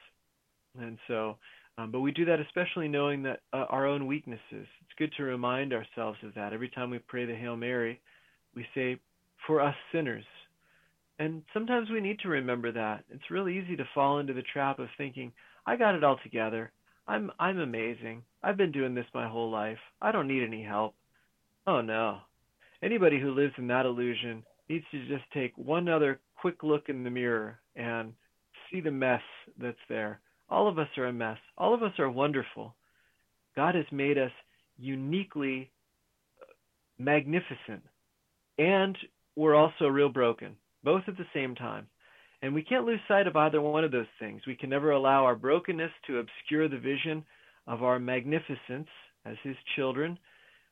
And 0.80 0.98
so 1.08 1.38
um, 1.80 1.92
but 1.92 2.02
we 2.02 2.12
do 2.12 2.26
that 2.26 2.42
especially 2.42 2.90
knowing 2.90 3.24
that 3.24 3.40
uh, 3.54 3.66
our 3.70 3.86
own 3.86 4.06
weaknesses. 4.06 4.42
It's 4.52 4.98
good 4.98 5.14
to 5.16 5.24
remind 5.24 5.72
ourselves 5.72 6.18
of 6.24 6.34
that. 6.36 6.52
Every 6.52 6.68
time 6.68 6.90
we 6.90 7.00
pray 7.00 7.26
the 7.26 7.36
Hail 7.36 7.56
Mary, 7.56 8.02
we 8.54 8.66
say, 8.76 9.00
for 9.48 9.62
us 9.62 9.76
sinners. 9.94 10.26
And 11.20 11.44
sometimes 11.54 11.90
we 11.90 12.02
need 12.02 12.20
to 12.20 12.30
remember 12.30 12.72
that. 12.72 13.04
It's 13.10 13.30
really 13.30 13.58
easy 13.58 13.76
to 13.76 13.88
fall 13.94 14.20
into 14.20 14.34
the 14.34 14.42
trap 14.42 14.80
of 14.80 14.88
thinking, 14.98 15.32
I 15.66 15.76
got 15.76 15.96
it 15.96 16.04
all 16.04 16.18
together. 16.24 16.72
I'm 17.08 17.32
I'm 17.40 17.60
amazing. 17.60 18.24
I've 18.42 18.58
been 18.58 18.72
doing 18.72 18.96
this 18.96 19.06
my 19.14 19.28
whole 19.28 19.52
life. 19.52 19.80
I 20.02 20.12
don't 20.12 20.28
need 20.28 20.44
any 20.44 20.64
help. 20.64 20.96
Oh 21.68 21.82
no. 21.82 22.20
Anybody 22.82 23.20
who 23.20 23.32
lives 23.32 23.54
in 23.58 23.68
that 23.68 23.86
illusion 23.86 24.44
needs 24.70 24.86
to 24.92 25.08
just 25.08 25.24
take 25.34 25.58
one 25.58 25.90
other 25.90 26.20
quick 26.40 26.64
look 26.64 26.88
in 26.88 27.04
the 27.04 27.10
mirror 27.10 27.60
and 27.76 28.14
see 28.72 28.80
the 28.80 28.92
mess 28.92 29.22
that's 29.60 29.78
there 29.90 30.22
all 30.50 30.68
of 30.68 30.80
us 30.80 30.88
are 30.98 31.06
a 31.06 31.14
mess. 31.14 31.38
All 31.58 31.74
of 31.74 31.84
us 31.84 31.94
are 32.00 32.10
wonderful. 32.10 32.76
God 33.56 33.76
has 33.76 33.86
made 33.92 34.18
us 34.18 34.32
uniquely 34.78 35.72
uh, 36.42 36.46
magnificent. 36.98 37.84
And 38.58 38.98
we're 39.36 39.56
also 39.56 39.88
real 39.88 40.10
broken, 40.10 40.56
both 40.84 41.04
at 41.08 41.18
the 41.18 41.26
same 41.34 41.56
time. 41.56 41.88
And 42.42 42.54
we 42.54 42.64
can't 42.64 42.86
lose 42.86 43.00
sight 43.08 43.28
of 43.28 43.36
either 43.36 43.62
one 43.62 43.84
of 43.84 43.92
those 43.92 44.08
things. 44.20 44.42
We 44.48 44.56
can 44.56 44.70
never 44.70 44.92
allow 44.92 45.26
our 45.26 45.36
brokenness 45.36 45.92
to 46.08 46.20
obscure 46.20 46.70
the 46.70 46.78
vision 46.78 47.26
of 47.68 47.84
our 47.84 48.00
magnificence 48.00 48.88
as 49.26 49.36
His 49.44 49.58
children. 49.76 50.18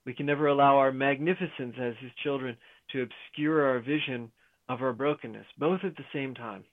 We 0.06 0.14
can 0.14 0.26
never 0.26 0.48
allow 0.48 0.78
our 0.78 0.92
magnificence 0.92 1.76
as 1.80 1.94
His 2.00 2.12
children 2.24 2.56
to 2.92 3.04
obscure 3.04 3.66
our 3.68 3.80
vision 3.80 4.32
of 4.70 4.82
our 4.82 4.94
brokenness, 4.94 5.46
both 5.58 5.82
at 5.84 5.96
the 5.98 6.06
same 6.14 6.34
time. 6.34 6.64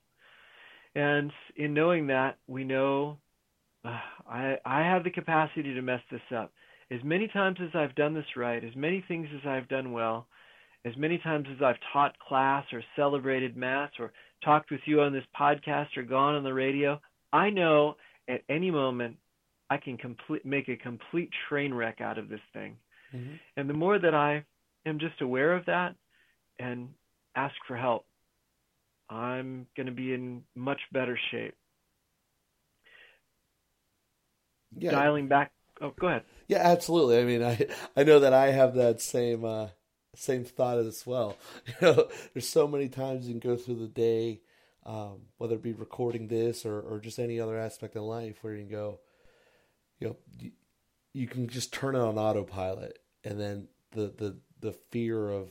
And 0.95 1.33
in 1.57 1.75
knowing 1.75 2.07
that, 2.09 2.39
we 2.47 2.63
know 2.63 3.19
uh, 3.85 3.99
I 4.29 4.57
I 4.65 4.81
have 4.81 5.05
the 5.05 5.11
capacity 5.11 5.75
to 5.75 5.83
mess 5.83 6.01
this 6.11 6.21
up. 6.35 6.53
As 6.91 7.01
many 7.03 7.29
times 7.29 7.59
as 7.61 7.75
I've 7.75 7.95
done 7.95 8.15
this 8.15 8.37
right, 8.37 8.63
as 8.63 8.77
many 8.77 9.05
things 9.09 9.27
as 9.35 9.47
I've 9.47 9.69
done 9.69 9.93
well, 9.93 10.27
as 10.85 10.97
many 10.97 11.19
times 11.19 11.47
as 11.55 11.63
I've 11.63 11.79
taught 11.93 12.19
class 12.19 12.65
or 12.73 12.83
celebrated 12.97 13.57
mass 13.57 13.91
or 13.99 14.13
talked 14.45 14.71
with 14.71 14.81
you 14.87 15.01
on 15.01 15.13
this 15.13 15.25
podcast 15.39 15.97
or 15.97 16.03
gone 16.03 16.35
on 16.35 16.45
the 16.45 16.53
radio, 16.53 17.01
I 17.33 17.51
know 17.51 17.97
at 18.29 18.43
any 18.49 18.71
moment 18.71 19.17
I 19.71 19.79
can 19.79 19.97
complete 19.97 20.45
make 20.45 20.69
a 20.69 20.77
complete 20.77 21.31
train 21.49 21.73
wreck 21.73 22.01
out 22.01 22.19
of 22.19 22.29
this 22.29 22.41
thing. 22.53 22.77
Mm-hmm. 23.15 23.35
And 23.57 23.71
the 23.71 23.75
more 23.75 23.99
that 23.99 24.15
I 24.15 24.45
am 24.85 24.99
just 24.99 25.21
aware 25.21 25.55
of 25.55 25.67
that 25.67 25.95
and 26.59 26.91
ask 27.35 27.55
for 27.67 27.77
help, 27.77 28.05
I'm 29.09 29.67
going 29.77 29.87
to 29.87 29.93
be 29.93 30.13
in 30.13 30.43
much 30.55 30.81
better 30.93 31.19
shape. 31.31 31.55
Yeah. 34.77 34.91
Dialing 34.91 35.29
back. 35.29 35.53
Oh, 35.81 35.93
go 35.99 36.09
ahead. 36.09 36.23
Yeah, 36.49 36.59
absolutely. 36.59 37.19
I 37.19 37.25
mean, 37.25 37.43
I 37.43 37.67
I 37.97 38.03
know 38.05 38.21
that 38.21 38.33
I 38.33 38.51
have 38.51 38.75
that 38.75 39.01
same 39.01 39.45
uh, 39.45 39.69
same 40.17 40.45
thought 40.45 40.79
as 40.79 41.07
well. 41.07 41.37
You 41.67 41.75
know, 41.81 42.09
there's 42.33 42.49
so 42.49 42.67
many 42.67 42.89
times 42.89 43.27
you 43.27 43.39
can 43.39 43.51
go 43.51 43.57
through 43.57 43.77
the 43.77 43.89
day, 43.89 44.41
um, 44.85 45.23
whether 45.39 45.55
it 45.55 45.63
be 45.63 45.73
recording 45.73 46.29
this 46.29 46.65
or 46.65 46.81
or 46.81 46.99
just 47.01 47.19
any 47.19 47.41
other 47.41 47.59
aspect 47.59 47.97
of 47.97 48.03
life, 48.05 48.37
where 48.43 48.55
you 48.55 48.61
can 48.61 48.71
go, 48.71 49.01
you 49.99 50.09
know, 50.09 50.17
you, 50.41 50.53
you 51.13 51.27
can 51.27 51.49
just 51.49 51.73
turn 51.73 51.95
it 51.95 52.01
on 52.01 52.19
autopilot, 52.19 52.99
and 53.25 53.41
then 53.41 53.69
the 53.93 54.13
the 54.17 54.37
the 54.61 54.73
fear 54.91 55.29
of 55.29 55.51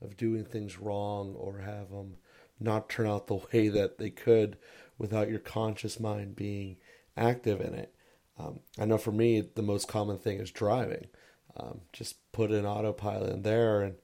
of 0.00 0.16
doing 0.16 0.44
things 0.44 0.78
wrong 0.78 1.34
or 1.34 1.58
have 1.58 1.90
them 1.90 2.16
not 2.58 2.88
turn 2.88 3.06
out 3.06 3.26
the 3.26 3.34
way 3.52 3.68
that 3.68 3.98
they 3.98 4.10
could 4.10 4.56
without 4.98 5.28
your 5.28 5.38
conscious 5.38 5.98
mind 6.00 6.36
being 6.36 6.76
active 7.16 7.60
in 7.60 7.74
it. 7.74 7.94
Um, 8.38 8.60
I 8.78 8.84
know 8.84 8.98
for 8.98 9.12
me, 9.12 9.40
the 9.40 9.62
most 9.62 9.88
common 9.88 10.18
thing 10.18 10.38
is 10.38 10.50
driving. 10.50 11.06
Um, 11.56 11.82
just 11.92 12.16
put 12.32 12.50
an 12.50 12.66
autopilot 12.66 13.32
in 13.32 13.42
there, 13.42 13.82
and 13.82 13.96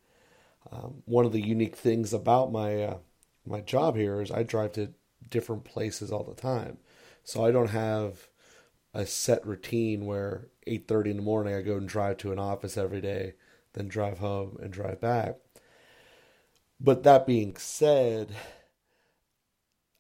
um, 0.73 1.03
one 1.07 1.25
of 1.27 1.33
the 1.33 1.41
unique 1.41 1.77
things 1.77 2.13
about 2.13 2.53
my 2.53 2.83
uh, 2.83 2.99
my 3.47 3.61
job 3.61 3.97
here 3.97 4.21
is 4.21 4.31
I 4.31 4.43
drive 4.43 4.73
to 4.73 4.93
different 5.31 5.65
places 5.65 6.13
all 6.13 6.25
the 6.25 6.35
time, 6.35 6.79
so 7.25 7.45
I 7.45 7.51
don't 7.53 7.71
have 7.71 8.29
a 8.95 9.07
set 9.07 9.47
routine 9.47 10.07
where 10.07 10.49
8:30 10.67 11.11
in 11.11 11.17
the 11.19 11.23
morning 11.23 11.55
I 11.55 11.63
go 11.63 11.77
and 11.77 11.89
drive 11.89 12.19
to 12.19 12.33
an 12.33 12.39
office 12.39 12.77
every 12.77 13.01
day, 13.01 13.35
then 13.75 13.89
drive 13.89 14.19
home 14.19 14.59
and 14.63 14.73
drive 14.73 15.01
back. 15.01 15.37
But 16.81 17.03
that 17.05 17.25
being 17.27 17.57
said, 17.57 18.35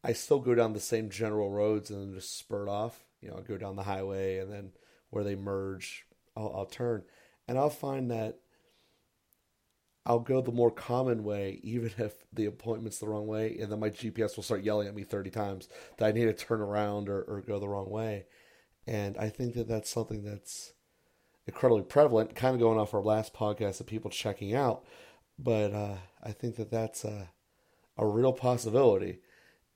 I 0.02 0.12
still 0.12 0.40
go 0.40 0.54
down 0.54 0.72
the 0.72 0.80
same 0.80 1.10
general 1.10 1.50
roads 1.50 1.90
and 1.90 2.00
then 2.00 2.14
just 2.14 2.36
spurt 2.36 2.68
off. 2.68 3.04
You 3.20 3.28
know, 3.28 3.36
I'll 3.36 3.42
go 3.42 3.56
down 3.56 3.76
the 3.76 3.82
highway 3.84 4.38
and 4.38 4.52
then 4.52 4.72
where 5.10 5.24
they 5.24 5.34
merge, 5.34 6.06
I'll, 6.36 6.52
I'll 6.54 6.66
turn. 6.66 7.04
And 7.48 7.58
I'll 7.58 7.70
find 7.70 8.10
that 8.10 8.38
I'll 10.08 10.20
go 10.20 10.40
the 10.40 10.52
more 10.52 10.70
common 10.70 11.22
way, 11.24 11.60
even 11.62 11.92
if 11.98 12.14
the 12.32 12.46
appointment's 12.46 12.98
the 12.98 13.08
wrong 13.08 13.26
way, 13.26 13.58
and 13.60 13.70
then 13.70 13.80
my 13.80 13.90
GPS 13.90 14.36
will 14.36 14.42
start 14.42 14.62
yelling 14.62 14.88
at 14.88 14.94
me 14.94 15.04
30 15.04 15.30
times 15.30 15.68
that 15.98 16.06
I 16.06 16.12
need 16.12 16.24
to 16.24 16.32
turn 16.32 16.62
around 16.62 17.10
or, 17.10 17.22
or 17.22 17.42
go 17.42 17.58
the 17.58 17.68
wrong 17.68 17.90
way. 17.90 18.24
And 18.86 19.18
I 19.18 19.28
think 19.28 19.54
that 19.54 19.68
that's 19.68 19.90
something 19.90 20.24
that's 20.24 20.72
incredibly 21.46 21.82
prevalent, 21.82 22.34
kind 22.34 22.54
of 22.54 22.60
going 22.60 22.78
off 22.78 22.94
our 22.94 23.02
last 23.02 23.34
podcast 23.34 23.80
of 23.80 23.86
people 23.86 24.10
checking 24.10 24.54
out. 24.54 24.84
But 25.38 25.74
uh, 25.74 25.96
I 26.22 26.32
think 26.32 26.56
that 26.56 26.70
that's 26.70 27.04
a, 27.04 27.28
a 27.98 28.06
real 28.06 28.32
possibility. 28.32 29.20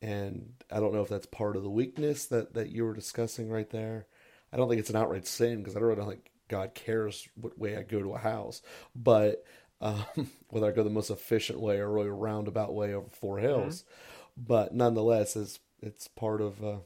And 0.00 0.54
I 0.70 0.80
don't 0.80 0.94
know 0.94 1.02
if 1.02 1.10
that's 1.10 1.26
part 1.26 1.56
of 1.56 1.62
the 1.62 1.70
weakness 1.70 2.24
that, 2.26 2.54
that 2.54 2.70
you 2.70 2.84
were 2.84 2.94
discussing 2.94 3.50
right 3.50 3.68
there. 3.68 4.06
I 4.50 4.56
don't 4.56 4.70
think 4.70 4.80
it's 4.80 4.90
an 4.90 4.96
outright 4.96 5.26
sin 5.26 5.58
because 5.58 5.76
I 5.76 5.80
don't 5.80 5.88
really 5.88 6.06
think 6.06 6.31
God 6.48 6.74
cares 6.74 7.28
what 7.34 7.58
way 7.58 7.76
I 7.76 7.82
go 7.82 8.00
to 8.00 8.14
a 8.14 8.18
house. 8.18 8.62
But 8.94 9.44
um, 9.80 10.04
whether 10.48 10.68
I 10.68 10.72
go 10.72 10.84
the 10.84 10.90
most 10.90 11.10
efficient 11.10 11.60
way 11.60 11.78
or 11.78 11.90
really 11.90 12.08
roundabout 12.08 12.74
way 12.74 12.94
over 12.94 13.08
four 13.10 13.36
mm-hmm. 13.36 13.46
hills. 13.46 13.82
Mm-hmm. 13.82 14.44
But 14.46 14.74
nonetheless, 14.74 15.36
it's, 15.36 15.60
it's 15.82 16.08
part 16.08 16.40
of 16.40 16.64
uh, 16.64 16.78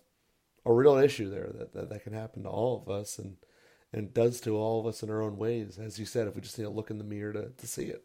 a 0.65 0.73
real 0.73 0.97
issue 0.97 1.31
there 1.31 1.51
that, 1.55 1.73
that, 1.75 1.91
that 1.91 2.03
can 2.03 2.13
happen 2.13 2.43
to 2.43 2.49
all 2.49 2.83
of 2.83 2.89
us 2.89 3.19
and, 3.19 3.37
and 3.93 4.13
does 4.13 4.41
to 4.41 4.57
all 4.57 4.81
of 4.81 4.87
us 4.87 5.03
in 5.03 5.11
our 5.11 5.23
own 5.23 5.37
ways. 5.37 5.79
As 5.79 5.99
you 5.99 6.07
said, 6.07 6.27
if 6.27 6.35
we 6.35 6.41
just 6.41 6.59
need 6.59 6.65
to 6.65 6.71
look 6.71 6.91
in 6.91 6.99
the 6.99 7.05
mirror 7.05 7.33
to, 7.33 7.51
to 7.51 7.67
see 7.67 7.85
it. 7.85 8.03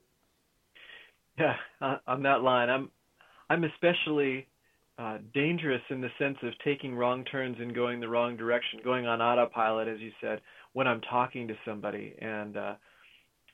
Yeah, 1.39 1.55
uh, 1.81 1.97
on 2.07 2.23
that 2.23 2.41
line, 2.41 2.69
I'm 2.69 2.91
I'm 3.49 3.63
especially 3.63 4.47
uh, 4.97 5.17
dangerous 5.33 5.81
in 5.89 6.01
the 6.01 6.09
sense 6.19 6.37
of 6.43 6.53
taking 6.63 6.95
wrong 6.95 7.23
turns 7.25 7.57
and 7.59 7.73
going 7.73 7.99
the 7.99 8.07
wrong 8.07 8.37
direction, 8.37 8.79
going 8.83 9.07
on 9.07 9.21
autopilot, 9.21 9.87
as 9.87 9.99
you 9.99 10.11
said, 10.21 10.41
when 10.73 10.87
I'm 10.87 11.01
talking 11.01 11.47
to 11.47 11.55
somebody. 11.65 12.15
And 12.19 12.57
uh, 12.57 12.75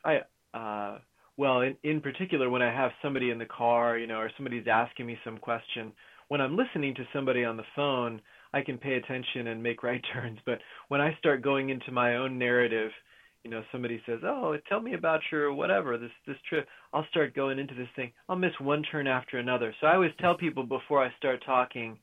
I, 0.05 0.17
uh, 0.57 0.99
well, 1.37 1.61
in, 1.61 1.75
in 1.83 2.01
particular, 2.01 2.49
when 2.49 2.61
I 2.61 2.73
have 2.73 2.91
somebody 3.01 3.29
in 3.29 3.37
the 3.37 3.45
car, 3.45 3.97
you 3.97 4.07
know, 4.07 4.17
or 4.17 4.31
somebody's 4.37 4.67
asking 4.71 5.05
me 5.05 5.17
some 5.23 5.37
question, 5.37 5.91
when 6.29 6.41
I'm 6.41 6.57
listening 6.57 6.95
to 6.95 7.07
somebody 7.13 7.43
on 7.45 7.57
the 7.57 7.63
phone, 7.75 8.21
I 8.53 8.61
can 8.61 8.77
pay 8.77 8.95
attention 8.95 9.47
and 9.47 9.61
make 9.61 9.83
right 9.83 10.03
turns. 10.13 10.39
But 10.45 10.59
when 10.89 11.01
I 11.01 11.15
start 11.19 11.41
going 11.41 11.69
into 11.69 11.91
my 11.91 12.15
own 12.15 12.37
narrative, 12.37 12.91
you 13.43 13.51
know, 13.51 13.63
somebody 13.71 14.01
says, 14.05 14.19
"Oh, 14.25 14.57
tell 14.67 14.81
me 14.81 14.93
about 14.95 15.21
your 15.31 15.53
whatever 15.53 15.97
this 15.97 16.11
this 16.25 16.35
trip," 16.49 16.67
I'll 16.91 17.05
start 17.11 17.33
going 17.33 17.59
into 17.59 17.75
this 17.75 17.87
thing. 17.95 18.11
I'll 18.27 18.35
miss 18.35 18.51
one 18.59 18.83
turn 18.83 19.07
after 19.07 19.37
another. 19.37 19.73
So 19.79 19.87
I 19.87 19.93
always 19.93 20.11
tell 20.19 20.35
people 20.35 20.63
before 20.63 21.01
I 21.01 21.13
start 21.17 21.41
talking, 21.45 21.97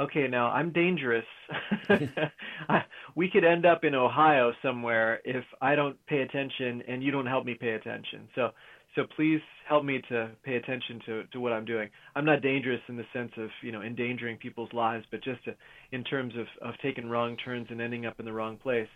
okay, 0.00 0.26
now 0.28 0.48
I'm 0.48 0.72
dangerous. 0.72 1.24
I, 2.68 2.82
we 3.14 3.30
could 3.30 3.44
end 3.44 3.66
up 3.66 3.84
in 3.84 3.94
Ohio 3.94 4.52
somewhere 4.62 5.20
if 5.24 5.44
I 5.60 5.74
don't 5.74 5.96
pay 6.06 6.20
attention 6.20 6.82
and 6.88 7.02
you 7.02 7.10
don't 7.10 7.26
help 7.26 7.44
me 7.44 7.54
pay 7.54 7.70
attention. 7.70 8.28
So, 8.34 8.50
so 8.94 9.04
please 9.14 9.40
help 9.68 9.84
me 9.84 10.00
to 10.08 10.30
pay 10.42 10.56
attention 10.56 11.00
to, 11.06 11.24
to 11.32 11.40
what 11.40 11.52
I'm 11.52 11.64
doing. 11.64 11.88
I'm 12.14 12.24
not 12.24 12.42
dangerous 12.42 12.80
in 12.88 12.96
the 12.96 13.04
sense 13.12 13.32
of, 13.36 13.50
you 13.62 13.72
know, 13.72 13.82
endangering 13.82 14.38
people's 14.38 14.72
lives, 14.72 15.04
but 15.10 15.22
just 15.22 15.44
to, 15.44 15.54
in 15.92 16.02
terms 16.04 16.34
of, 16.36 16.46
of 16.66 16.74
taking 16.82 17.08
wrong 17.08 17.36
turns 17.44 17.66
and 17.70 17.80
ending 17.80 18.06
up 18.06 18.18
in 18.18 18.24
the 18.24 18.32
wrong 18.32 18.56
place. 18.56 18.88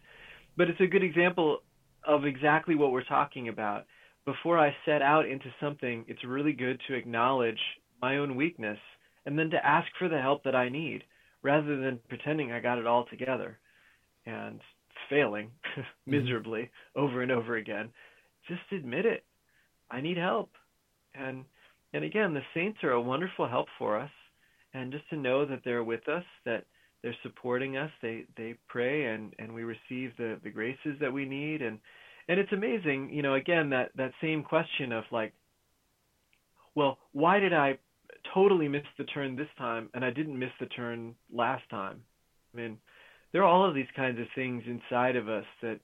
But 0.57 0.69
it's 0.69 0.81
a 0.81 0.87
good 0.87 1.03
example 1.05 1.59
of 2.07 2.25
exactly 2.25 2.75
what 2.75 2.93
we're 2.93 3.05
talking 3.05 3.49
about. 3.49 3.85
Before 4.25 4.59
I 4.59 4.75
set 4.87 5.03
out 5.03 5.27
into 5.29 5.47
something, 5.61 6.05
it's 6.09 6.25
really 6.25 6.53
good 6.53 6.81
to 6.89 6.95
acknowledge 6.95 7.59
my 8.01 8.19
own 8.19 8.37
weakness 8.37 8.79
and 9.27 9.39
then 9.39 9.51
to 9.51 9.67
ask 9.67 9.89
for 9.99 10.09
the 10.09 10.21
help 10.21 10.45
that 10.45 10.55
I 10.55 10.69
need 10.69 11.05
rather 11.43 11.77
than 11.77 12.01
pretending 12.09 12.53
I 12.53 12.61
got 12.61 12.79
it 12.79 12.87
all 12.87 13.07
together 13.07 13.59
and 14.27 14.61
failing 15.09 15.51
mm-hmm. 15.77 16.11
miserably 16.11 16.71
over 16.97 17.23
and 17.23 17.33
over 17.33 17.57
again. 17.57 17.91
Just 18.49 18.61
admit 18.73 19.07
it. 19.07 19.25
I 19.91 20.01
need 20.01 20.17
help. 20.17 20.51
And 21.15 21.45
and 21.93 22.05
again, 22.05 22.35
the 22.35 22.43
saints 22.55 22.79
are 22.85 22.93
a 22.93 23.01
wonderful 23.01 23.49
help 23.49 23.67
for 23.79 23.99
us. 23.99 24.11
And 24.73 24.93
just 24.93 25.09
to 25.11 25.17
know 25.17 25.45
that 25.45 25.63
they're 25.65 25.83
with 25.83 26.09
us, 26.09 26.23
that 26.45 26.65
they're 27.03 27.17
supporting 27.23 27.77
us, 27.77 27.91
they 28.03 28.25
they 28.37 28.55
pray 28.69 29.07
and 29.07 29.35
and 29.39 29.53
we 29.53 29.65
receive 29.65 30.17
the 30.17 30.39
the 30.43 30.51
graces 30.51 30.97
that 31.01 31.13
we 31.13 31.25
need 31.25 31.63
and 31.63 31.79
and 32.29 32.39
it's 32.39 32.53
amazing, 32.53 33.11
you 33.13 33.23
know, 33.23 33.35
again 33.35 33.71
that 33.71 33.91
that 33.97 34.13
same 34.21 34.43
question 34.43 34.93
of 34.93 35.05
like 35.11 35.33
well, 36.77 36.99
why 37.13 37.41
did 37.41 37.53
I 37.53 37.79
totally 38.35 38.69
missed 38.69 38.87
the 38.99 39.05
turn 39.05 39.37
this 39.37 39.49
time, 39.59 39.89
and 39.95 40.05
I 40.05 40.11
didn't 40.11 40.39
miss 40.39 40.51
the 40.61 40.67
turn 40.67 41.15
last 41.33 41.69
time. 41.71 42.03
I 42.53 42.57
mean, 42.57 42.79
there 43.33 43.43
are 43.43 43.49
all 43.49 43.69
of 43.69 43.75
these 43.75 43.87
kinds 43.95 44.19
of 44.21 44.27
things 44.35 44.63
inside 44.67 45.17
of 45.17 45.29
us 45.29 45.45
that 45.63 45.81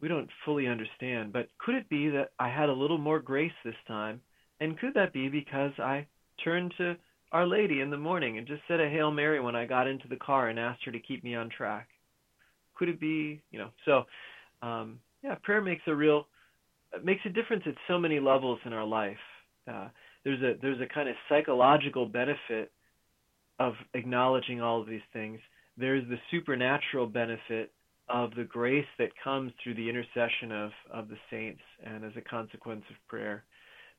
we 0.00 0.08
don't 0.08 0.30
fully 0.44 0.66
understand. 0.66 1.32
But 1.32 1.48
could 1.58 1.74
it 1.74 1.88
be 1.88 2.08
that 2.10 2.30
I 2.38 2.48
had 2.48 2.68
a 2.68 2.74
little 2.74 2.98
more 2.98 3.20
grace 3.20 3.52
this 3.64 3.74
time? 3.86 4.20
And 4.60 4.78
could 4.78 4.94
that 4.94 5.12
be 5.12 5.28
because 5.28 5.72
I 5.78 6.06
turned 6.42 6.74
to 6.78 6.96
Our 7.32 7.46
Lady 7.46 7.80
in 7.80 7.90
the 7.90 7.96
morning 7.96 8.38
and 8.38 8.46
just 8.46 8.62
said 8.66 8.80
a 8.80 8.88
Hail 8.88 9.10
Mary 9.10 9.40
when 9.40 9.56
I 9.56 9.66
got 9.66 9.86
into 9.86 10.08
the 10.08 10.16
car 10.16 10.48
and 10.48 10.58
asked 10.58 10.84
her 10.84 10.92
to 10.92 11.00
keep 11.00 11.22
me 11.22 11.34
on 11.34 11.50
track? 11.50 11.88
Could 12.74 12.88
it 12.88 13.00
be, 13.00 13.42
you 13.50 13.58
know? 13.58 13.70
So, 13.84 14.04
um, 14.62 15.00
yeah, 15.22 15.34
prayer 15.42 15.60
makes 15.60 15.82
a 15.86 15.94
real 15.94 16.26
makes 17.04 17.20
a 17.24 17.28
difference 17.28 17.62
at 17.66 17.74
so 17.86 17.98
many 17.98 18.18
levels 18.18 18.58
in 18.64 18.72
our 18.72 18.84
life. 18.84 19.16
Uh, 19.70 19.88
there's 20.24 20.42
a 20.42 20.54
there's 20.60 20.80
a 20.80 20.92
kind 20.92 21.08
of 21.08 21.14
psychological 21.28 22.06
benefit 22.06 22.72
of 23.58 23.74
acknowledging 23.94 24.60
all 24.60 24.80
of 24.80 24.86
these 24.86 25.00
things. 25.12 25.38
There's 25.76 26.06
the 26.08 26.18
supernatural 26.30 27.06
benefit 27.06 27.72
of 28.08 28.34
the 28.34 28.44
grace 28.44 28.86
that 28.98 29.10
comes 29.22 29.52
through 29.62 29.74
the 29.74 29.88
intercession 29.88 30.50
of, 30.50 30.70
of 30.92 31.08
the 31.08 31.16
saints 31.30 31.60
and 31.84 32.04
as 32.04 32.12
a 32.16 32.20
consequence 32.20 32.82
of 32.90 32.96
prayer. 33.06 33.44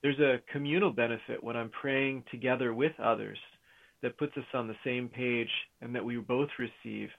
There's 0.01 0.19
a 0.19 0.41
communal 0.51 0.91
benefit 0.91 1.43
when 1.43 1.55
I'm 1.55 1.69
praying 1.69 2.23
together 2.31 2.73
with 2.73 2.91
others 2.99 3.37
that 4.01 4.17
puts 4.17 4.35
us 4.35 4.43
on 4.53 4.67
the 4.67 4.75
same 4.83 5.07
page 5.07 5.49
and 5.81 5.95
that 5.95 6.03
we 6.03 6.17
both 6.17 6.49
receive 6.59 7.09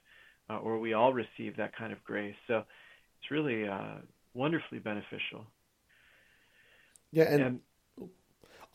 uh, 0.49 0.57
or 0.57 0.77
we 0.77 0.93
all 0.93 1.13
receive 1.13 1.55
that 1.57 1.75
kind 1.75 1.93
of 1.93 2.03
grace. 2.03 2.35
So 2.47 2.63
it's 3.21 3.31
really 3.31 3.67
uh, 3.67 3.99
wonderfully 4.33 4.79
beneficial. 4.79 5.45
Yeah, 7.11 7.23
and, 7.23 7.41
and 7.41 7.59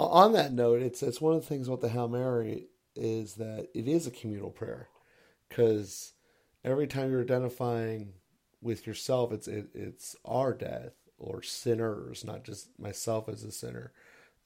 on 0.06 0.32
that 0.32 0.52
note, 0.52 0.82
it's 0.82 1.02
it's 1.02 1.20
one 1.20 1.34
of 1.34 1.40
the 1.40 1.46
things 1.46 1.68
about 1.68 1.80
the 1.80 1.88
Hail 1.88 2.08
Mary 2.08 2.68
is 2.94 3.34
that 3.34 3.68
it 3.74 3.88
is 3.88 4.06
a 4.06 4.12
communal 4.12 4.50
prayer 4.50 4.88
because 5.48 6.12
every 6.64 6.86
time 6.86 7.10
you're 7.10 7.22
identifying 7.22 8.14
with 8.60 8.86
yourself, 8.86 9.32
it's 9.32 9.48
it, 9.48 9.68
it's 9.74 10.16
our 10.24 10.52
death 10.52 10.92
or 11.18 11.42
sinners, 11.42 12.24
not 12.24 12.44
just 12.44 12.68
myself 12.78 13.28
as 13.28 13.42
a 13.42 13.52
sinner, 13.52 13.92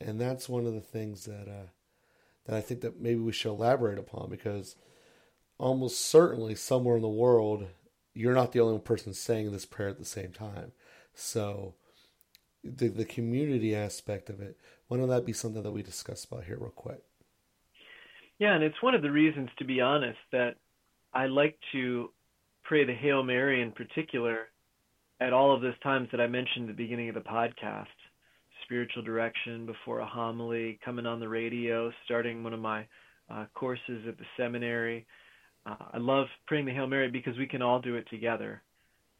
and 0.00 0.20
that's 0.20 0.48
one 0.48 0.66
of 0.66 0.74
the 0.74 0.80
things 0.80 1.24
that 1.24 1.48
uh, 1.48 1.68
that 2.46 2.56
I 2.56 2.60
think 2.60 2.80
that 2.80 3.00
maybe 3.00 3.20
we 3.20 3.32
should 3.32 3.50
elaborate 3.50 3.98
upon 3.98 4.30
because 4.30 4.76
almost 5.58 6.00
certainly 6.00 6.54
somewhere 6.54 6.96
in 6.96 7.02
the 7.02 7.08
world 7.08 7.68
you're 8.14 8.34
not 8.34 8.52
the 8.52 8.60
only 8.60 8.78
person 8.78 9.14
saying 9.14 9.52
this 9.52 9.64
prayer 9.64 9.88
at 9.88 9.98
the 9.98 10.04
same 10.04 10.32
time, 10.32 10.72
so 11.14 11.74
the 12.64 12.88
the 12.88 13.04
community 13.04 13.74
aspect 13.74 14.30
of 14.30 14.40
it. 14.40 14.58
Why 14.88 14.96
don't 14.96 15.08
that 15.08 15.26
be 15.26 15.32
something 15.32 15.62
that 15.62 15.72
we 15.72 15.82
discuss 15.82 16.24
about 16.24 16.44
here 16.44 16.58
real 16.58 16.70
quick? 16.70 17.02
Yeah, 18.38 18.54
and 18.54 18.64
it's 18.64 18.82
one 18.82 18.94
of 18.94 19.02
the 19.02 19.10
reasons, 19.10 19.50
to 19.58 19.64
be 19.64 19.80
honest, 19.80 20.18
that 20.32 20.56
I 21.14 21.26
like 21.26 21.58
to 21.72 22.10
pray 22.64 22.84
the 22.84 22.94
Hail 22.94 23.22
Mary 23.22 23.62
in 23.62 23.72
particular 23.72 24.48
at 25.20 25.32
all 25.32 25.54
of 25.54 25.62
those 25.62 25.78
times 25.82 26.08
that 26.10 26.20
I 26.20 26.26
mentioned 26.26 26.68
at 26.68 26.76
the 26.76 26.82
beginning 26.82 27.08
of 27.08 27.14
the 27.14 27.20
podcast. 27.20 27.86
Spiritual 28.64 29.02
direction 29.02 29.66
before 29.66 30.00
a 30.00 30.06
homily, 30.06 30.78
coming 30.84 31.06
on 31.06 31.20
the 31.20 31.28
radio, 31.28 31.92
starting 32.04 32.42
one 32.42 32.52
of 32.52 32.60
my 32.60 32.86
uh, 33.30 33.46
courses 33.54 34.06
at 34.08 34.18
the 34.18 34.24
seminary. 34.36 35.06
Uh, 35.66 35.76
I 35.92 35.98
love 35.98 36.26
praying 36.46 36.66
the 36.66 36.72
Hail 36.72 36.86
Mary 36.86 37.10
because 37.10 37.36
we 37.38 37.46
can 37.46 37.62
all 37.62 37.80
do 37.80 37.96
it 37.96 38.08
together, 38.10 38.62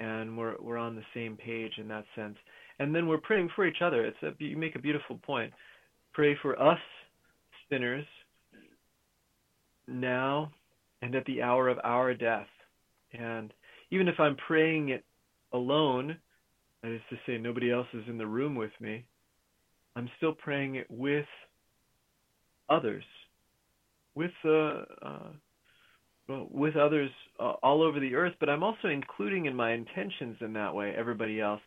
and 0.01 0.37
we're 0.37 0.57
we're 0.61 0.79
on 0.79 0.97
the 0.97 1.05
same 1.15 1.37
page 1.37 1.73
in 1.79 1.89
that 1.89 2.05
sense 2.17 2.37
and 2.79 2.95
then 2.95 3.07
we're 3.07 3.19
praying 3.19 3.51
for 3.55 3.67
each 3.67 3.83
other. 3.83 4.05
It's 4.05 4.23
a, 4.23 4.33
you 4.39 4.57
make 4.57 4.77
a 4.77 4.81
beautiful 4.81 5.19
point. 5.19 5.53
Pray 6.13 6.37
for 6.43 6.61
us 6.61 6.79
sinners 7.71 8.07
now 9.89 10.53
and 11.01 11.15
at 11.15 11.25
the 11.27 11.43
hour 11.43 11.69
of 11.69 11.79
our 11.85 12.15
death. 12.15 12.47
And 13.13 13.53
even 13.91 14.09
if 14.09 14.19
I'm 14.19 14.37
praying 14.37 14.91
it 14.91 15.05
alone, 15.53 16.17
that 16.83 16.93
is 16.93 17.01
to 17.11 17.17
say, 17.27 17.39
nobody 17.39 17.71
else 17.71 17.87
is 17.93 18.05
in 18.09 18.19
the 18.19 18.27
room 18.27 18.55
with 18.55 18.73
me, 18.81 19.05
I'm 19.95 20.09
still 20.17 20.33
praying 20.33 20.77
it 20.77 20.87
with 20.91 21.27
others, 22.69 23.05
with 24.15 24.31
uh, 24.45 24.83
uh, 25.03 25.29
with 26.29 26.77
others 26.77 27.11
uh, 27.39 27.55
all 27.63 27.83
over 27.83 28.01
the 28.01 28.15
earth. 28.15 28.33
But 28.41 28.49
I'm 28.49 28.63
also 28.63 28.89
including 28.89 29.47
in 29.47 29.55
my 29.55 29.73
intentions 29.73 30.37
in 30.41 30.55
that 30.55 30.75
way 30.75 30.95
everybody 30.97 31.41
else 31.41 31.61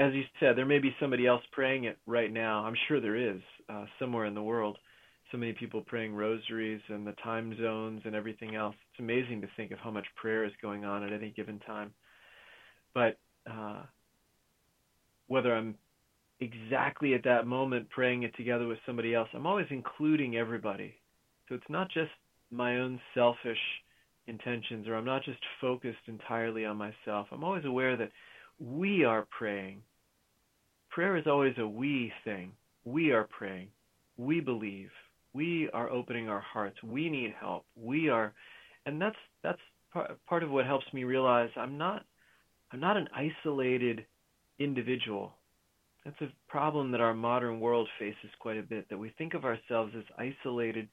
as 0.00 0.14
you 0.14 0.22
said, 0.40 0.56
there 0.56 0.64
may 0.64 0.78
be 0.78 0.94
somebody 0.98 1.26
else 1.26 1.42
praying 1.52 1.84
it 1.84 1.98
right 2.06 2.32
now. 2.32 2.64
I'm 2.64 2.76
sure 2.88 3.00
there 3.00 3.16
is 3.16 3.40
uh, 3.68 3.84
somewhere 3.98 4.24
in 4.24 4.34
the 4.34 4.42
world. 4.42 4.78
So 5.30 5.36
many 5.36 5.52
people 5.52 5.82
praying 5.82 6.14
rosaries 6.14 6.80
and 6.88 7.06
the 7.06 7.12
time 7.22 7.54
zones 7.60 8.00
and 8.06 8.14
everything 8.14 8.56
else. 8.56 8.74
It's 8.90 9.00
amazing 9.00 9.42
to 9.42 9.48
think 9.56 9.72
of 9.72 9.78
how 9.78 9.90
much 9.90 10.06
prayer 10.16 10.44
is 10.44 10.52
going 10.62 10.86
on 10.86 11.04
at 11.04 11.12
any 11.12 11.30
given 11.36 11.60
time. 11.60 11.92
But 12.94 13.18
uh, 13.48 13.82
whether 15.26 15.54
I'm 15.54 15.74
exactly 16.40 17.12
at 17.12 17.24
that 17.24 17.46
moment 17.46 17.90
praying 17.90 18.22
it 18.22 18.34
together 18.36 18.66
with 18.66 18.78
somebody 18.86 19.14
else, 19.14 19.28
I'm 19.34 19.46
always 19.46 19.66
including 19.68 20.36
everybody. 20.36 20.94
So 21.48 21.54
it's 21.54 21.64
not 21.68 21.90
just 21.90 22.10
my 22.50 22.78
own 22.78 22.98
selfish 23.14 23.58
intentions 24.26 24.88
or 24.88 24.94
I'm 24.96 25.04
not 25.04 25.24
just 25.24 25.40
focused 25.60 25.98
entirely 26.06 26.64
on 26.64 26.78
myself. 26.78 27.26
I'm 27.30 27.44
always 27.44 27.66
aware 27.66 27.98
that 27.98 28.10
we 28.58 29.04
are 29.04 29.26
praying. 29.36 29.82
Prayer 30.90 31.16
is 31.16 31.26
always 31.26 31.54
a 31.58 31.66
we 31.66 32.12
thing. 32.24 32.52
We 32.84 33.12
are 33.12 33.24
praying. 33.24 33.68
We 34.16 34.40
believe. 34.40 34.90
We 35.32 35.70
are 35.72 35.88
opening 35.88 36.28
our 36.28 36.40
hearts. 36.40 36.82
We 36.82 37.08
need 37.08 37.32
help. 37.38 37.64
We 37.76 38.08
are, 38.08 38.34
and 38.86 39.00
that's 39.00 39.16
that's 39.42 39.60
part 39.92 40.42
of 40.42 40.50
what 40.50 40.66
helps 40.66 40.86
me 40.92 41.04
realize 41.04 41.50
I'm 41.56 41.78
not 41.78 42.04
I'm 42.72 42.80
not 42.80 42.96
an 42.96 43.08
isolated 43.14 44.04
individual. 44.58 45.32
That's 46.04 46.20
a 46.22 46.32
problem 46.48 46.90
that 46.90 47.00
our 47.00 47.14
modern 47.14 47.60
world 47.60 47.88
faces 47.98 48.30
quite 48.40 48.58
a 48.58 48.62
bit. 48.62 48.88
That 48.88 48.98
we 48.98 49.12
think 49.16 49.34
of 49.34 49.44
ourselves 49.44 49.92
as 49.96 50.04
isolated 50.18 50.88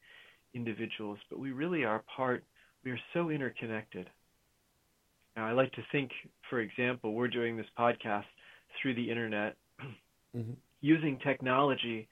individuals, 0.53 1.17
but 1.29 1.39
we 1.39 1.51
really 1.51 1.85
are 1.85 2.03
part. 2.15 2.43
We 2.83 2.91
are 2.91 2.99
so 3.13 3.31
interconnected. 3.31 4.09
Now, 5.35 5.47
I 5.47 5.53
like 5.53 5.71
to 5.73 5.83
think, 5.91 6.11
for 6.49 6.59
example, 6.59 7.13
we're 7.13 7.27
doing 7.27 7.57
this 7.57 7.67
podcast 7.77 8.25
through 8.81 8.95
the 8.95 9.09
internet 9.09 9.55
mm-hmm. 10.37 10.53
using 10.81 11.19
technology 11.19 12.07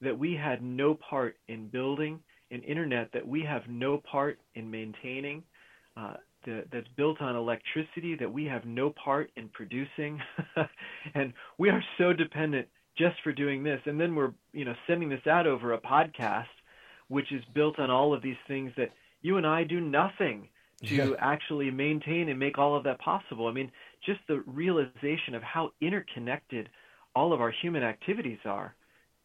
that 0.00 0.18
we 0.18 0.34
had 0.34 0.62
no 0.62 0.94
part 0.94 1.36
in 1.48 1.68
building, 1.68 2.20
an 2.50 2.62
internet 2.62 3.10
that 3.12 3.26
we 3.26 3.42
have 3.42 3.62
no 3.68 3.98
part 3.98 4.38
in 4.54 4.70
maintaining, 4.70 5.42
uh, 5.96 6.14
the, 6.44 6.64
that's 6.72 6.88
built 6.96 7.20
on 7.20 7.36
electricity 7.36 8.16
that 8.18 8.32
we 8.32 8.44
have 8.44 8.64
no 8.64 8.90
part 8.90 9.30
in 9.36 9.48
producing. 9.48 10.20
and 11.14 11.32
we 11.58 11.68
are 11.68 11.82
so 11.98 12.12
dependent 12.12 12.66
just 12.96 13.16
for 13.22 13.32
doing 13.32 13.62
this. 13.62 13.80
And 13.84 14.00
then 14.00 14.14
we're, 14.14 14.32
you 14.52 14.64
know, 14.64 14.74
sending 14.86 15.08
this 15.08 15.26
out 15.26 15.46
over 15.46 15.72
a 15.72 15.78
podcast, 15.78 16.44
which 17.08 17.30
is 17.32 17.42
built 17.54 17.78
on 17.78 17.90
all 17.90 18.14
of 18.14 18.22
these 18.22 18.36
things 18.48 18.72
that 18.76 18.90
you 19.22 19.36
and 19.36 19.46
I 19.46 19.64
do 19.64 19.80
nothing 19.80 20.48
to 20.84 20.94
yeah. 20.94 21.10
actually 21.18 21.70
maintain 21.70 22.30
and 22.30 22.38
make 22.38 22.56
all 22.56 22.74
of 22.74 22.84
that 22.84 22.98
possible. 23.00 23.48
I 23.48 23.52
mean, 23.52 23.70
just 24.04 24.20
the 24.28 24.42
realization 24.46 25.34
of 25.34 25.42
how 25.42 25.72
interconnected 25.82 26.70
all 27.14 27.32
of 27.32 27.40
our 27.40 27.52
human 27.62 27.82
activities 27.82 28.38
are 28.44 28.74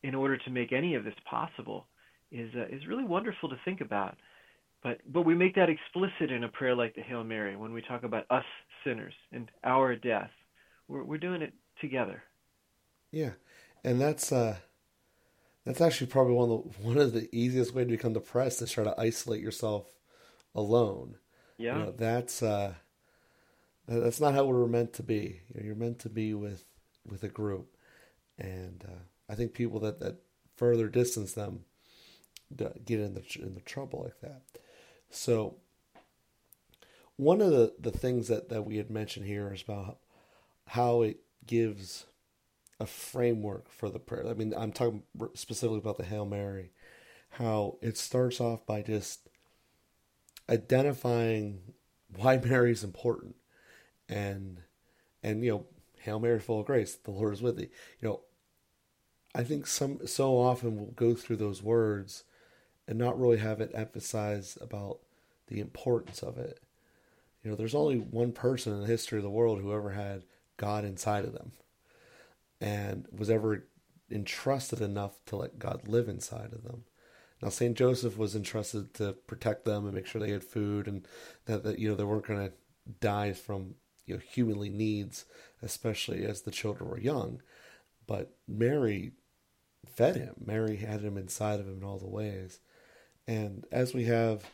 in 0.04 0.16
order 0.16 0.38
to 0.38 0.50
make 0.50 0.72
any 0.72 0.96
of 0.96 1.04
this 1.04 1.16
possible 1.30 1.88
is 2.32 2.50
uh, 2.56 2.66
is 2.66 2.88
really 2.88 3.04
wonderful 3.04 3.50
to 3.50 3.56
think 3.66 3.82
about. 3.82 4.18
But 4.84 5.00
but 5.12 5.22
we 5.22 5.36
make 5.36 5.56
that 5.56 5.70
explicit 5.70 6.32
in 6.32 6.44
a 6.44 6.50
prayer 6.50 6.76
like 6.76 6.96
the 6.96 7.02
Hail 7.02 7.24
Mary 7.24 7.56
when 7.56 7.74
we 7.74 7.82
talk 7.82 8.04
about 8.04 8.26
us 8.30 8.46
sinners 8.84 9.14
and 9.32 9.50
our 9.64 9.96
death. 9.96 10.30
We're 10.88 11.04
we're 11.04 11.18
doing 11.18 11.42
it 11.42 11.54
together. 11.82 12.24
Yeah, 13.12 13.32
and 13.84 14.00
that's 14.00 14.32
uh, 14.32 14.58
that's 15.66 15.82
actually 15.82 16.08
probably 16.08 16.34
one 16.34 16.52
of 16.52 16.64
the 16.64 16.88
one 16.88 16.98
of 16.98 17.14
the 17.14 17.28
easiest 17.32 17.74
way 17.74 17.84
to 17.84 17.90
become 17.90 18.14
depressed 18.14 18.62
is 18.62 18.72
try 18.72 18.84
to 18.84 19.00
isolate 19.00 19.42
yourself 19.42 19.88
alone. 20.54 21.16
Yeah, 21.58 21.78
you 21.78 21.86
know, 21.86 21.92
that's 21.92 22.44
uh, 22.44 22.76
that's 23.88 24.20
not 24.20 24.34
how 24.34 24.46
we're 24.46 24.68
meant 24.68 24.94
to 24.94 25.04
be. 25.04 25.42
You 25.50 25.60
know, 25.60 25.66
you're 25.66 25.76
meant 25.76 26.00
to 26.00 26.10
be 26.10 26.34
with 26.34 26.64
with 27.08 27.24
a 27.24 27.30
group, 27.30 27.75
and 28.38 28.84
uh, 28.88 29.32
I 29.32 29.36
think 29.36 29.54
people 29.54 29.80
that 29.82 30.00
that 30.00 30.18
further 30.56 30.88
distance 30.88 31.34
them 31.34 31.66
get 32.56 33.00
in 33.00 33.14
the 33.14 33.24
in 33.42 33.56
the 33.56 33.62
trouble 33.62 34.04
like 34.04 34.20
that. 34.22 34.42
So 35.10 35.56
one 37.18 37.42
of 37.42 37.52
the, 37.52 37.74
the 37.80 37.92
things 37.92 38.28
that, 38.28 38.50
that 38.50 38.66
we 38.66 38.78
had 38.78 38.90
mentioned 38.90 39.26
here 39.26 39.52
is 39.54 39.62
about 39.62 39.98
how 40.68 41.02
it 41.02 41.20
gives 41.46 42.06
a 42.80 42.86
framework 42.86 43.70
for 43.70 43.90
the 43.90 44.00
prayer. 44.00 44.28
I 44.28 44.34
mean, 44.34 44.54
I'm 44.56 44.72
talking 44.72 45.04
specifically 45.34 45.78
about 45.78 45.98
the 45.98 46.04
Hail 46.04 46.26
Mary, 46.26 46.72
how 47.32 47.78
it 47.82 47.98
starts 47.98 48.42
off 48.42 48.66
by 48.66 48.82
just 48.82 49.30
identifying 50.50 51.60
why 52.16 52.38
Mary 52.44 52.72
is 52.72 52.84
important, 52.84 53.36
and 54.10 54.62
and 55.24 55.44
you 55.44 55.52
know, 55.52 55.66
Hail 56.00 56.20
Mary, 56.20 56.40
full 56.40 56.60
of 56.60 56.66
grace, 56.66 56.96
the 56.96 57.12
Lord 57.12 57.34
is 57.34 57.42
with 57.42 57.58
thee. 57.58 57.70
You 58.02 58.10
know, 58.10 58.22
I 59.36 59.44
think 59.44 59.68
some 59.68 60.08
so 60.08 60.38
often 60.38 60.78
we'll 60.78 60.92
go 60.92 61.14
through 61.14 61.36
those 61.36 61.62
words 61.62 62.24
and 62.88 62.98
not 62.98 63.20
really 63.20 63.38
have 63.38 63.60
it 63.60 63.72
emphasize 63.74 64.58
about 64.62 65.00
the 65.48 65.60
importance 65.60 66.24
of 66.24 66.38
it. 66.38 66.62
You 67.44 67.52
know, 67.52 67.58
there's 67.58 67.76
only 67.76 67.98
one 67.98 68.32
person 68.32 68.74
in 68.74 68.80
the 68.80 68.88
history 68.88 69.20
of 69.20 69.24
the 69.24 69.30
world 69.30 69.60
who 69.60 69.74
ever 69.74 69.92
had 69.92 70.24
God 70.58 70.86
inside 70.86 71.26
of 71.26 71.34
them 71.34 71.52
and 72.62 73.08
was 73.12 73.30
ever 73.30 73.66
entrusted 74.10 74.80
enough 74.80 75.24
to 75.26 75.36
let 75.36 75.60
God 75.60 75.88
live 75.88 76.08
inside 76.08 76.54
of 76.54 76.64
them. 76.64 76.86
Now, 77.42 77.50
St. 77.50 77.76
Joseph 77.76 78.18
was 78.18 78.36
entrusted 78.36 78.94
to 78.96 79.14
protect 79.28 79.66
them 79.66 79.86
and 79.86 79.94
make 79.94 80.06
sure 80.06 80.22
they 80.22 80.32
had 80.32 80.44
food 80.46 80.88
and 80.88 81.06
that, 81.46 81.64
that 81.64 81.78
you 81.78 81.90
know, 81.90 81.96
they 81.96 82.06
weren't 82.06 82.26
going 82.26 82.48
to 82.48 82.54
die 83.02 83.34
from, 83.34 83.76
you 84.06 84.16
know, 84.16 84.22
humanly 84.22 84.70
needs, 84.70 85.26
especially 85.62 86.24
as 86.24 86.42
the 86.42 86.52
children 86.52 86.90
were 86.90 87.00
young. 87.00 87.42
But 88.08 88.34
Mary 88.48 89.12
fed 89.90 90.16
him. 90.16 90.36
Mary 90.44 90.78
had 90.78 91.02
him 91.02 91.18
inside 91.18 91.60
of 91.60 91.68
him 91.68 91.78
in 91.78 91.84
all 91.84 91.98
the 91.98 92.08
ways. 92.08 92.60
And 93.28 93.66
as 93.72 93.94
we 93.94 94.06
have, 94.06 94.52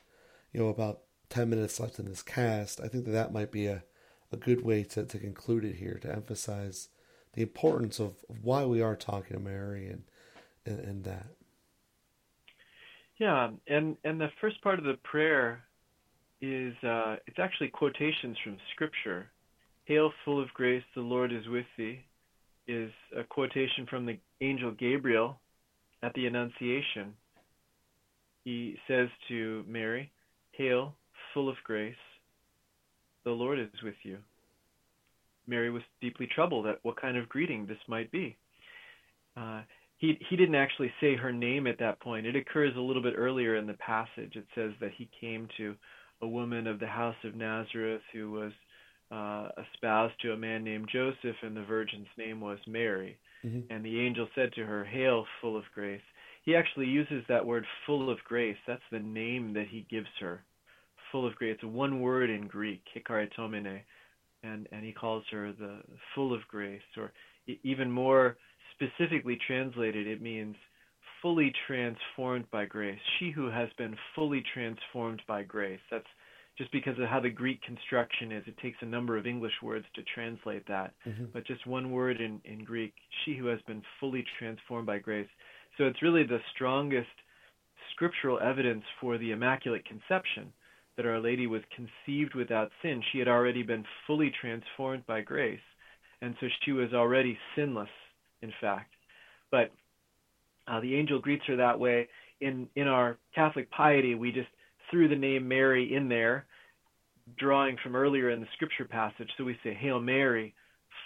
you 0.53 0.59
know, 0.59 0.69
about 0.69 1.01
10 1.29 1.49
minutes 1.49 1.79
left 1.79 1.99
in 1.99 2.05
this 2.05 2.21
cast, 2.21 2.79
I 2.79 2.87
think 2.87 3.05
that 3.05 3.11
that 3.11 3.33
might 3.33 3.51
be 3.51 3.67
a, 3.67 3.83
a 4.31 4.37
good 4.37 4.63
way 4.63 4.83
to, 4.83 5.05
to 5.05 5.19
conclude 5.19 5.65
it 5.65 5.75
here, 5.75 5.99
to 6.01 6.11
emphasize 6.11 6.89
the 7.33 7.41
importance 7.41 7.99
of, 7.99 8.15
of 8.29 8.43
why 8.43 8.65
we 8.65 8.81
are 8.81 8.95
talking 8.95 9.37
to 9.37 9.43
Mary 9.43 9.87
and, 9.87 10.03
and, 10.65 10.79
and 10.79 11.03
that. 11.05 11.27
Yeah, 13.17 13.51
and, 13.67 13.97
and 14.03 14.19
the 14.19 14.29
first 14.39 14.61
part 14.61 14.79
of 14.79 14.85
the 14.85 14.97
prayer 15.03 15.63
is 16.41 16.73
uh, 16.83 17.17
it's 17.27 17.39
actually 17.39 17.69
quotations 17.69 18.37
from 18.43 18.57
Scripture. 18.73 19.29
Hail, 19.85 20.11
full 20.25 20.41
of 20.41 20.51
grace, 20.53 20.83
the 20.95 21.01
Lord 21.01 21.31
is 21.31 21.47
with 21.47 21.65
thee, 21.77 22.03
is 22.67 22.91
a 23.17 23.23
quotation 23.23 23.85
from 23.89 24.05
the 24.05 24.17
angel 24.41 24.71
Gabriel 24.71 25.39
at 26.03 26.13
the 26.13 26.25
Annunciation 26.25 27.13
he 28.43 28.75
says 28.87 29.07
to 29.27 29.63
Mary, 29.67 30.11
Hail, 30.53 30.95
full 31.33 31.49
of 31.49 31.55
grace, 31.63 31.95
the 33.23 33.31
Lord 33.31 33.59
is 33.59 33.83
with 33.83 33.95
you. 34.03 34.17
Mary 35.47 35.69
was 35.69 35.83
deeply 36.01 36.27
troubled 36.33 36.65
at 36.65 36.79
what 36.83 36.99
kind 36.99 37.17
of 37.17 37.29
greeting 37.29 37.65
this 37.65 37.77
might 37.87 38.11
be. 38.11 38.37
Uh, 39.37 39.61
he 39.97 40.17
he 40.29 40.35
didn't 40.35 40.55
actually 40.55 40.91
say 40.99 41.15
her 41.15 41.31
name 41.31 41.67
at 41.67 41.79
that 41.79 41.99
point. 41.99 42.25
It 42.25 42.35
occurs 42.35 42.73
a 42.75 42.81
little 42.81 43.01
bit 43.01 43.13
earlier 43.15 43.55
in 43.55 43.67
the 43.67 43.73
passage. 43.73 44.35
It 44.35 44.45
says 44.55 44.71
that 44.81 44.91
he 44.97 45.09
came 45.19 45.47
to 45.57 45.75
a 46.21 46.27
woman 46.27 46.67
of 46.67 46.79
the 46.79 46.87
house 46.87 47.15
of 47.23 47.35
Nazareth 47.35 48.01
who 48.11 48.31
was 48.31 48.51
uh, 49.11 49.49
espoused 49.73 50.13
to 50.21 50.33
a 50.33 50.37
man 50.37 50.63
named 50.63 50.89
Joseph, 50.91 51.35
and 51.41 51.55
the 51.55 51.63
virgin's 51.63 52.07
name 52.17 52.39
was 52.39 52.59
Mary. 52.67 53.17
Mm-hmm. 53.45 53.73
And 53.73 53.83
the 53.83 53.99
angel 53.99 54.27
said 54.35 54.53
to 54.53 54.65
her, 54.65 54.83
"Hail, 54.85 55.25
full 55.41 55.57
of 55.57 55.63
grace." 55.73 56.01
he 56.43 56.55
actually 56.55 56.87
uses 56.87 57.23
that 57.27 57.45
word 57.45 57.65
full 57.85 58.09
of 58.09 58.17
grace. 58.23 58.57
That's 58.67 58.81
the 58.91 58.99
name 58.99 59.53
that 59.53 59.67
he 59.69 59.85
gives 59.89 60.07
her. 60.19 60.43
Full 61.11 61.27
of 61.27 61.35
grace. 61.35 61.57
It's 61.61 61.63
one 61.63 62.01
word 62.01 62.29
in 62.29 62.47
Greek, 62.47 62.81
hikaritomene. 62.95 63.81
And, 64.43 64.67
and 64.71 64.83
he 64.83 64.91
calls 64.91 65.23
her 65.31 65.51
the 65.51 65.81
full 66.15 66.33
of 66.33 66.41
grace. 66.47 66.81
Or 66.97 67.11
even 67.63 67.91
more 67.91 68.37
specifically 68.73 69.37
translated, 69.45 70.07
it 70.07 70.21
means 70.21 70.55
fully 71.21 71.53
transformed 71.67 72.49
by 72.49 72.65
grace. 72.65 72.97
She 73.19 73.29
who 73.29 73.51
has 73.51 73.69
been 73.77 73.95
fully 74.15 74.43
transformed 74.53 75.21
by 75.27 75.43
grace. 75.43 75.79
That's 75.91 76.03
just 76.61 76.71
because 76.71 76.93
of 76.99 77.09
how 77.09 77.19
the 77.19 77.27
Greek 77.29 77.59
construction 77.63 78.31
is. 78.31 78.43
It 78.45 78.55
takes 78.59 78.77
a 78.81 78.85
number 78.85 79.17
of 79.17 79.25
English 79.25 79.53
words 79.63 79.85
to 79.95 80.03
translate 80.13 80.63
that. 80.67 80.93
Mm-hmm. 81.07 81.25
But 81.33 81.47
just 81.47 81.65
one 81.65 81.89
word 81.89 82.21
in, 82.21 82.39
in 82.45 82.63
Greek, 82.63 82.93
she 83.25 83.35
who 83.35 83.47
has 83.47 83.59
been 83.65 83.81
fully 83.99 84.23
transformed 84.37 84.85
by 84.85 84.99
grace. 84.99 85.27
So 85.79 85.85
it's 85.85 86.03
really 86.03 86.23
the 86.23 86.37
strongest 86.53 87.09
scriptural 87.95 88.39
evidence 88.39 88.83
for 88.99 89.17
the 89.17 89.31
Immaculate 89.31 89.83
Conception 89.85 90.53
that 90.97 91.07
Our 91.07 91.19
Lady 91.19 91.47
was 91.47 91.63
conceived 91.75 92.35
without 92.35 92.69
sin. 92.83 93.01
She 93.11 93.17
had 93.17 93.27
already 93.27 93.63
been 93.63 93.83
fully 94.05 94.31
transformed 94.39 95.07
by 95.07 95.21
grace, 95.21 95.59
and 96.21 96.35
so 96.39 96.45
she 96.63 96.73
was 96.73 96.93
already 96.93 97.39
sinless, 97.55 97.89
in 98.43 98.53
fact. 98.61 98.93
But 99.49 99.71
uh, 100.67 100.79
the 100.79 100.95
angel 100.95 101.17
greets 101.17 101.45
her 101.47 101.55
that 101.55 101.79
way. 101.79 102.07
In 102.39 102.67
in 102.75 102.87
our 102.87 103.17
Catholic 103.33 103.71
piety, 103.71 104.13
we 104.13 104.31
just 104.31 104.49
threw 104.91 105.07
the 105.07 105.15
name 105.15 105.47
Mary 105.47 105.95
in 105.95 106.07
there, 106.07 106.45
drawing 107.37 107.77
from 107.83 107.95
earlier 107.95 108.29
in 108.29 108.41
the 108.41 108.47
scripture 108.53 108.85
passage. 108.85 109.29
So 109.37 109.43
we 109.43 109.57
say, 109.63 109.73
"Hail 109.73 109.99
Mary, 109.99 110.53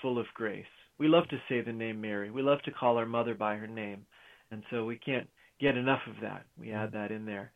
full 0.02 0.18
of 0.18 0.26
grace." 0.34 0.66
We 0.98 1.08
love 1.08 1.28
to 1.30 1.42
say 1.50 1.62
the 1.62 1.74
name 1.74 2.00
Mary. 2.00 2.32
We 2.32 2.42
love 2.42 2.62
to 2.64 2.72
call 2.72 2.98
our 2.98 3.06
mother 3.06 3.36
by 3.36 3.56
her 3.56 3.68
name. 3.68 4.06
And 4.52 4.64
so 4.70 4.86
we 4.86 4.98
can't 4.98 5.30
get 5.60 5.78
enough 5.78 6.02
of 6.08 6.22
that. 6.22 6.46
We 6.58 6.72
add 6.72 6.92
that 6.94 7.12
in 7.12 7.26
there. 7.26 7.52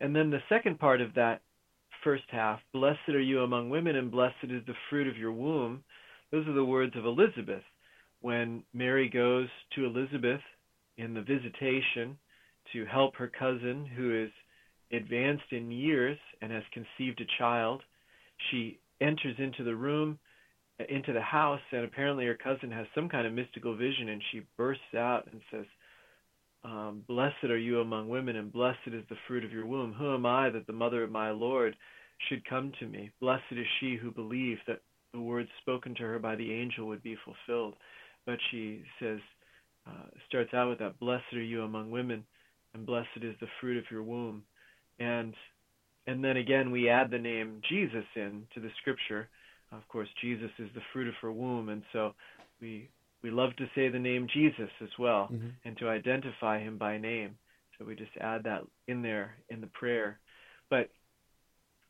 And 0.00 0.14
then 0.14 0.30
the 0.30 0.42
second 0.48 0.80
part 0.80 1.00
of 1.00 1.14
that 1.14 1.42
first 2.02 2.24
half, 2.28 2.60
blessed 2.72 3.08
are 3.08 3.20
you 3.20 3.42
among 3.42 3.70
women 3.70 3.96
and 3.96 4.10
blessed 4.10 4.44
is 4.44 4.64
the 4.66 4.74
fruit 4.90 5.06
of 5.06 5.16
your 5.16 5.32
womb. 5.32 5.84
Those 6.30 6.46
are 6.48 6.52
the 6.52 6.64
words 6.64 6.96
of 6.96 7.06
Elizabeth. 7.06 7.62
When 8.20 8.64
Mary 8.72 9.08
goes 9.08 9.48
to 9.74 9.86
Elizabeth 9.86 10.40
in 10.96 11.14
the 11.14 11.22
visitation 11.22 12.18
to 12.72 12.84
help 12.86 13.14
her 13.16 13.28
cousin 13.28 13.86
who 13.86 14.24
is 14.24 14.30
advanced 14.96 15.50
in 15.50 15.70
years 15.70 16.18
and 16.40 16.52
has 16.52 16.62
conceived 16.72 17.20
a 17.20 17.38
child, 17.38 17.82
she 18.50 18.78
enters 19.00 19.36
into 19.38 19.64
the 19.64 19.74
room, 19.74 20.18
into 20.88 21.12
the 21.12 21.20
house, 21.20 21.60
and 21.72 21.84
apparently 21.84 22.26
her 22.26 22.34
cousin 22.34 22.70
has 22.70 22.86
some 22.94 23.08
kind 23.08 23.26
of 23.26 23.32
mystical 23.32 23.76
vision, 23.76 24.08
and 24.08 24.22
she 24.30 24.42
bursts 24.56 24.94
out 24.96 25.28
and 25.30 25.40
says, 25.50 25.66
um, 26.64 27.02
Blessed 27.06 27.44
are 27.44 27.58
you 27.58 27.80
among 27.80 28.08
women, 28.08 28.36
and 28.36 28.52
blessed 28.52 28.78
is 28.86 29.04
the 29.08 29.16
fruit 29.28 29.44
of 29.44 29.52
your 29.52 29.66
womb. 29.66 29.92
Who 29.92 30.14
am 30.14 30.24
I 30.26 30.50
that 30.50 30.66
the 30.66 30.72
mother 30.72 31.02
of 31.02 31.10
my 31.10 31.30
Lord 31.30 31.76
should 32.28 32.48
come 32.48 32.72
to 32.80 32.86
me? 32.86 33.10
Blessed 33.20 33.42
is 33.52 33.66
she 33.80 33.96
who 33.96 34.10
believed 34.10 34.62
that 34.66 34.80
the 35.12 35.20
words 35.20 35.48
spoken 35.60 35.94
to 35.94 36.02
her 36.02 36.18
by 36.18 36.34
the 36.34 36.52
angel 36.52 36.86
would 36.88 37.02
be 37.02 37.16
fulfilled. 37.24 37.74
But 38.26 38.38
she 38.50 38.82
says, 38.98 39.20
uh, 39.86 40.06
starts 40.26 40.54
out 40.54 40.70
with 40.70 40.78
that, 40.78 40.98
Blessed 40.98 41.34
are 41.34 41.42
you 41.42 41.62
among 41.62 41.90
women, 41.90 42.24
and 42.72 42.86
blessed 42.86 43.08
is 43.22 43.36
the 43.40 43.46
fruit 43.60 43.76
of 43.76 43.90
your 43.90 44.02
womb. 44.02 44.42
And 44.98 45.34
and 46.06 46.22
then 46.22 46.36
again 46.36 46.70
we 46.70 46.88
add 46.88 47.10
the 47.10 47.18
name 47.18 47.60
Jesus 47.68 48.04
in 48.16 48.46
to 48.54 48.60
the 48.60 48.70
scripture. 48.80 49.28
Of 49.72 49.86
course, 49.88 50.08
Jesus 50.20 50.50
is 50.58 50.68
the 50.74 50.82
fruit 50.92 51.08
of 51.08 51.14
her 51.20 51.32
womb, 51.32 51.68
and 51.68 51.82
so 51.92 52.14
we 52.60 52.88
we 53.22 53.30
love 53.30 53.56
to 53.56 53.66
say 53.74 53.88
the 53.88 53.98
name 53.98 54.28
Jesus 54.32 54.70
as 54.82 54.90
well 54.98 55.28
mm-hmm. 55.32 55.48
and 55.64 55.76
to 55.78 55.88
identify 55.88 56.60
him 56.60 56.76
by 56.76 56.98
name. 56.98 57.36
So 57.78 57.84
we 57.84 57.96
just 57.96 58.10
add 58.20 58.44
that 58.44 58.62
in 58.86 59.02
there 59.02 59.34
in 59.48 59.60
the 59.60 59.66
prayer. 59.68 60.18
But 60.70 60.90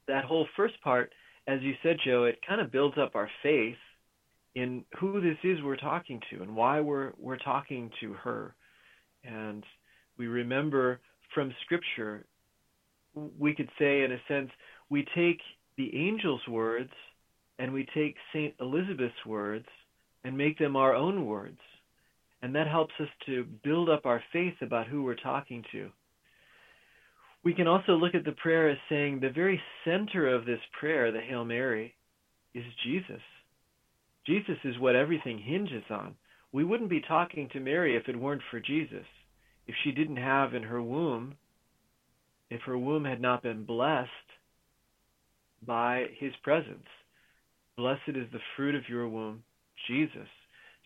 that 0.06 0.24
whole 0.24 0.46
first 0.56 0.80
part, 0.82 1.12
as 1.46 1.60
you 1.60 1.74
said, 1.82 1.96
Joe, 2.04 2.24
it 2.24 2.38
kind 2.46 2.60
of 2.60 2.72
builds 2.72 2.96
up 2.98 3.16
our 3.16 3.28
faith 3.42 3.76
in 4.54 4.84
who 4.98 5.20
this 5.20 5.36
is 5.42 5.62
we're 5.62 5.76
talking 5.76 6.20
to 6.30 6.42
and 6.42 6.54
why 6.54 6.80
we're 6.80 7.12
we're 7.18 7.36
talking 7.36 7.90
to 8.00 8.12
her. 8.14 8.54
And 9.24 9.64
we 10.16 10.26
remember 10.26 11.00
from 11.34 11.52
scripture 11.64 12.24
we 13.14 13.54
could 13.54 13.68
say 13.78 14.02
in 14.02 14.12
a 14.12 14.20
sense 14.28 14.50
we 14.90 15.06
take 15.14 15.40
the 15.76 16.08
angel's 16.08 16.46
words 16.48 16.90
and 17.58 17.72
we 17.72 17.86
take 17.94 18.16
Saint 18.32 18.54
Elizabeth's 18.60 19.24
words 19.26 19.66
and 20.24 20.36
make 20.36 20.58
them 20.58 20.76
our 20.76 20.94
own 20.94 21.26
words. 21.26 21.58
And 22.42 22.54
that 22.54 22.66
helps 22.66 22.94
us 23.00 23.08
to 23.26 23.44
build 23.62 23.88
up 23.88 24.06
our 24.06 24.22
faith 24.32 24.54
about 24.60 24.86
who 24.86 25.02
we're 25.02 25.14
talking 25.14 25.64
to. 25.72 25.90
We 27.44 27.54
can 27.54 27.66
also 27.66 27.92
look 27.92 28.14
at 28.14 28.24
the 28.24 28.32
prayer 28.32 28.70
as 28.70 28.78
saying 28.88 29.20
the 29.20 29.30
very 29.30 29.60
center 29.84 30.34
of 30.34 30.46
this 30.46 30.60
prayer, 30.78 31.12
the 31.12 31.20
Hail 31.20 31.44
Mary, 31.44 31.94
is 32.54 32.64
Jesus. 32.84 33.20
Jesus 34.26 34.56
is 34.64 34.78
what 34.78 34.96
everything 34.96 35.38
hinges 35.38 35.84
on. 35.90 36.14
We 36.52 36.64
wouldn't 36.64 36.90
be 36.90 37.02
talking 37.06 37.48
to 37.52 37.60
Mary 37.60 37.96
if 37.96 38.08
it 38.08 38.18
weren't 38.18 38.42
for 38.50 38.60
Jesus. 38.60 39.04
If 39.66 39.74
she 39.82 39.92
didn't 39.92 40.16
have 40.16 40.54
in 40.54 40.62
her 40.62 40.82
womb, 40.82 41.34
if 42.54 42.62
her 42.62 42.78
womb 42.78 43.04
had 43.04 43.20
not 43.20 43.42
been 43.42 43.64
blessed 43.64 44.08
by 45.66 46.06
his 46.18 46.32
presence, 46.42 46.86
blessed 47.76 48.08
is 48.08 48.26
the 48.32 48.38
fruit 48.56 48.74
of 48.74 48.88
your 48.88 49.08
womb, 49.08 49.42
Jesus. 49.88 50.28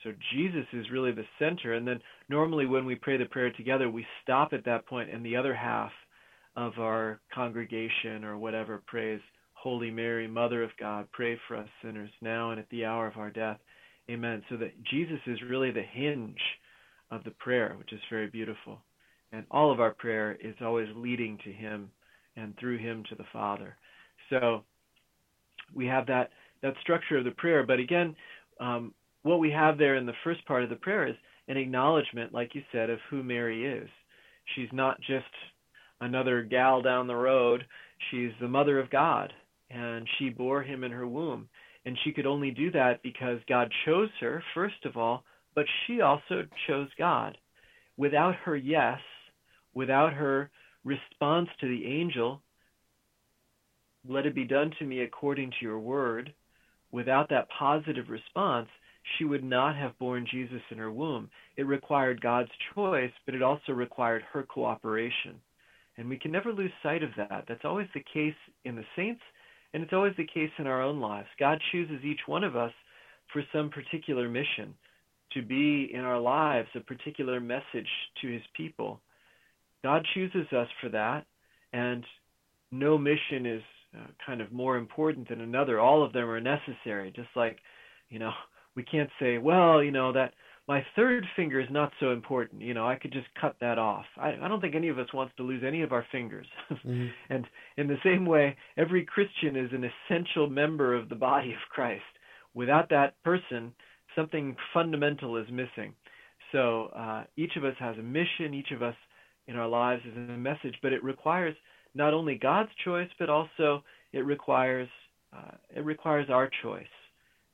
So 0.04 0.12
Jesus 0.32 0.66
is 0.72 0.90
really 0.92 1.12
the 1.12 1.24
center. 1.38 1.74
And 1.74 1.86
then 1.86 2.00
normally 2.28 2.66
when 2.66 2.86
we 2.86 2.94
pray 2.94 3.16
the 3.16 3.24
prayer 3.24 3.50
together, 3.50 3.90
we 3.90 4.06
stop 4.22 4.52
at 4.52 4.64
that 4.64 4.86
point, 4.86 5.10
and 5.10 5.24
the 5.24 5.36
other 5.36 5.54
half 5.54 5.90
of 6.56 6.78
our 6.78 7.20
congregation 7.34 8.24
or 8.24 8.38
whatever 8.38 8.82
prays, 8.86 9.20
Holy 9.52 9.90
Mary, 9.90 10.28
Mother 10.28 10.62
of 10.62 10.70
God, 10.78 11.08
pray 11.12 11.38
for 11.46 11.56
us 11.56 11.68
sinners 11.82 12.10
now 12.22 12.50
and 12.50 12.60
at 12.60 12.68
the 12.70 12.84
hour 12.84 13.06
of 13.06 13.16
our 13.16 13.30
death. 13.30 13.58
Amen. 14.10 14.42
So 14.48 14.56
that 14.56 14.72
Jesus 14.84 15.20
is 15.26 15.38
really 15.48 15.70
the 15.70 15.82
hinge 15.82 16.40
of 17.10 17.24
the 17.24 17.32
prayer, 17.32 17.74
which 17.78 17.92
is 17.92 18.00
very 18.10 18.28
beautiful. 18.28 18.80
And 19.32 19.44
all 19.50 19.70
of 19.70 19.80
our 19.80 19.92
prayer 19.92 20.36
is 20.42 20.54
always 20.62 20.88
leading 20.96 21.38
to 21.44 21.52
Him 21.52 21.90
and 22.36 22.54
through 22.58 22.78
Him 22.78 23.04
to 23.08 23.14
the 23.14 23.26
Father. 23.32 23.76
So 24.30 24.64
we 25.74 25.86
have 25.86 26.06
that 26.06 26.30
that 26.62 26.74
structure 26.80 27.18
of 27.18 27.24
the 27.24 27.30
prayer. 27.32 27.64
But 27.64 27.78
again, 27.78 28.16
um, 28.60 28.92
what 29.22 29.38
we 29.38 29.50
have 29.50 29.78
there 29.78 29.96
in 29.96 30.06
the 30.06 30.12
first 30.24 30.44
part 30.46 30.64
of 30.64 30.70
the 30.70 30.76
prayer 30.76 31.06
is 31.06 31.14
an 31.46 31.56
acknowledgement, 31.56 32.34
like 32.34 32.54
you 32.54 32.62
said, 32.72 32.90
of 32.90 32.98
who 33.10 33.22
Mary 33.22 33.64
is. 33.64 33.88
She's 34.54 34.68
not 34.72 35.00
just 35.00 35.26
another 36.00 36.42
gal 36.42 36.82
down 36.82 37.06
the 37.06 37.14
road. 37.14 37.64
She's 38.10 38.32
the 38.40 38.48
mother 38.48 38.78
of 38.78 38.90
God, 38.90 39.32
and 39.70 40.06
she 40.18 40.30
bore 40.30 40.62
him 40.62 40.84
in 40.84 40.92
her 40.92 41.06
womb. 41.06 41.48
And 41.84 41.96
she 42.04 42.12
could 42.12 42.26
only 42.26 42.50
do 42.50 42.70
that 42.72 43.02
because 43.02 43.38
God 43.48 43.72
chose 43.84 44.10
her, 44.20 44.42
first 44.54 44.84
of 44.84 44.96
all, 44.96 45.24
but 45.54 45.66
she 45.86 46.00
also 46.00 46.44
chose 46.66 46.88
God. 46.98 47.38
Without 47.96 48.34
her 48.36 48.56
yes, 48.56 48.98
without 49.78 50.12
her 50.12 50.50
response 50.84 51.48
to 51.60 51.68
the 51.68 51.86
angel, 51.86 52.42
let 54.08 54.26
it 54.26 54.34
be 54.34 54.44
done 54.44 54.72
to 54.76 54.84
me 54.84 55.02
according 55.02 55.50
to 55.50 55.56
your 55.62 55.78
word, 55.78 56.34
without 56.90 57.28
that 57.28 57.46
positive 57.56 58.08
response, 58.08 58.66
she 59.16 59.24
would 59.24 59.44
not 59.44 59.76
have 59.76 59.96
borne 60.00 60.26
Jesus 60.28 60.62
in 60.72 60.78
her 60.78 60.90
womb. 60.90 61.30
It 61.56 61.62
required 61.62 62.20
God's 62.20 62.50
choice, 62.74 63.12
but 63.24 63.36
it 63.36 63.42
also 63.42 63.70
required 63.70 64.22
her 64.32 64.42
cooperation. 64.42 65.36
And 65.96 66.08
we 66.08 66.18
can 66.18 66.32
never 66.32 66.52
lose 66.52 66.72
sight 66.82 67.04
of 67.04 67.10
that. 67.16 67.44
That's 67.46 67.64
always 67.64 67.86
the 67.94 68.04
case 68.12 68.34
in 68.64 68.74
the 68.74 68.84
saints, 68.96 69.22
and 69.72 69.84
it's 69.84 69.92
always 69.92 70.14
the 70.16 70.26
case 70.26 70.50
in 70.58 70.66
our 70.66 70.82
own 70.82 70.98
lives. 70.98 71.28
God 71.38 71.62
chooses 71.70 72.04
each 72.04 72.26
one 72.26 72.42
of 72.42 72.56
us 72.56 72.72
for 73.32 73.44
some 73.52 73.70
particular 73.70 74.28
mission, 74.28 74.74
to 75.34 75.42
be 75.42 75.88
in 75.94 76.00
our 76.00 76.18
lives 76.18 76.68
a 76.74 76.80
particular 76.80 77.38
message 77.38 77.92
to 78.20 78.26
his 78.26 78.42
people. 78.56 79.00
God 79.88 80.06
chooses 80.12 80.46
us 80.52 80.68
for 80.82 80.90
that, 80.90 81.24
and 81.72 82.04
no 82.70 82.98
mission 82.98 83.46
is 83.46 83.62
uh, 83.96 84.08
kind 84.26 84.42
of 84.42 84.52
more 84.52 84.76
important 84.76 85.30
than 85.30 85.40
another. 85.40 85.80
All 85.80 86.02
of 86.02 86.12
them 86.12 86.28
are 86.28 86.42
necessary, 86.42 87.10
just 87.16 87.30
like, 87.34 87.56
you 88.10 88.18
know, 88.18 88.32
we 88.76 88.82
can't 88.82 89.08
say, 89.18 89.38
well, 89.38 89.82
you 89.82 89.90
know, 89.90 90.12
that 90.12 90.34
my 90.68 90.84
third 90.94 91.24
finger 91.36 91.58
is 91.58 91.68
not 91.70 91.90
so 92.00 92.10
important. 92.10 92.60
You 92.60 92.74
know, 92.74 92.86
I 92.86 92.96
could 92.96 93.14
just 93.14 93.28
cut 93.40 93.56
that 93.62 93.78
off. 93.78 94.04
I, 94.18 94.34
I 94.42 94.46
don't 94.46 94.60
think 94.60 94.74
any 94.74 94.88
of 94.88 94.98
us 94.98 95.10
wants 95.14 95.32
to 95.38 95.42
lose 95.42 95.62
any 95.66 95.80
of 95.80 95.92
our 95.92 96.04
fingers. 96.12 96.46
mm-hmm. 96.70 97.06
And 97.30 97.46
in 97.78 97.86
the 97.86 97.96
same 98.04 98.26
way, 98.26 98.58
every 98.76 99.06
Christian 99.06 99.56
is 99.56 99.70
an 99.72 99.90
essential 99.90 100.50
member 100.50 100.94
of 100.94 101.08
the 101.08 101.14
body 101.14 101.52
of 101.52 101.70
Christ. 101.70 102.02
Without 102.52 102.90
that 102.90 103.14
person, 103.24 103.72
something 104.14 104.54
fundamental 104.74 105.38
is 105.38 105.46
missing. 105.50 105.94
So 106.52 106.90
uh, 106.94 107.24
each 107.38 107.56
of 107.56 107.64
us 107.64 107.74
has 107.78 107.96
a 107.96 108.02
mission. 108.02 108.52
Each 108.52 108.70
of 108.70 108.82
us 108.82 108.94
in 109.48 109.56
our 109.56 109.66
lives 109.66 110.02
is 110.06 110.16
a 110.16 110.20
message, 110.20 110.74
but 110.82 110.92
it 110.92 111.02
requires 111.02 111.56
not 111.94 112.14
only 112.14 112.36
God's 112.36 112.70
choice, 112.84 113.08
but 113.18 113.28
also 113.30 113.82
it 114.12 114.24
requires 114.24 114.88
uh, 115.36 115.52
it 115.74 115.84
requires 115.84 116.30
our 116.30 116.48
choice. 116.62 116.86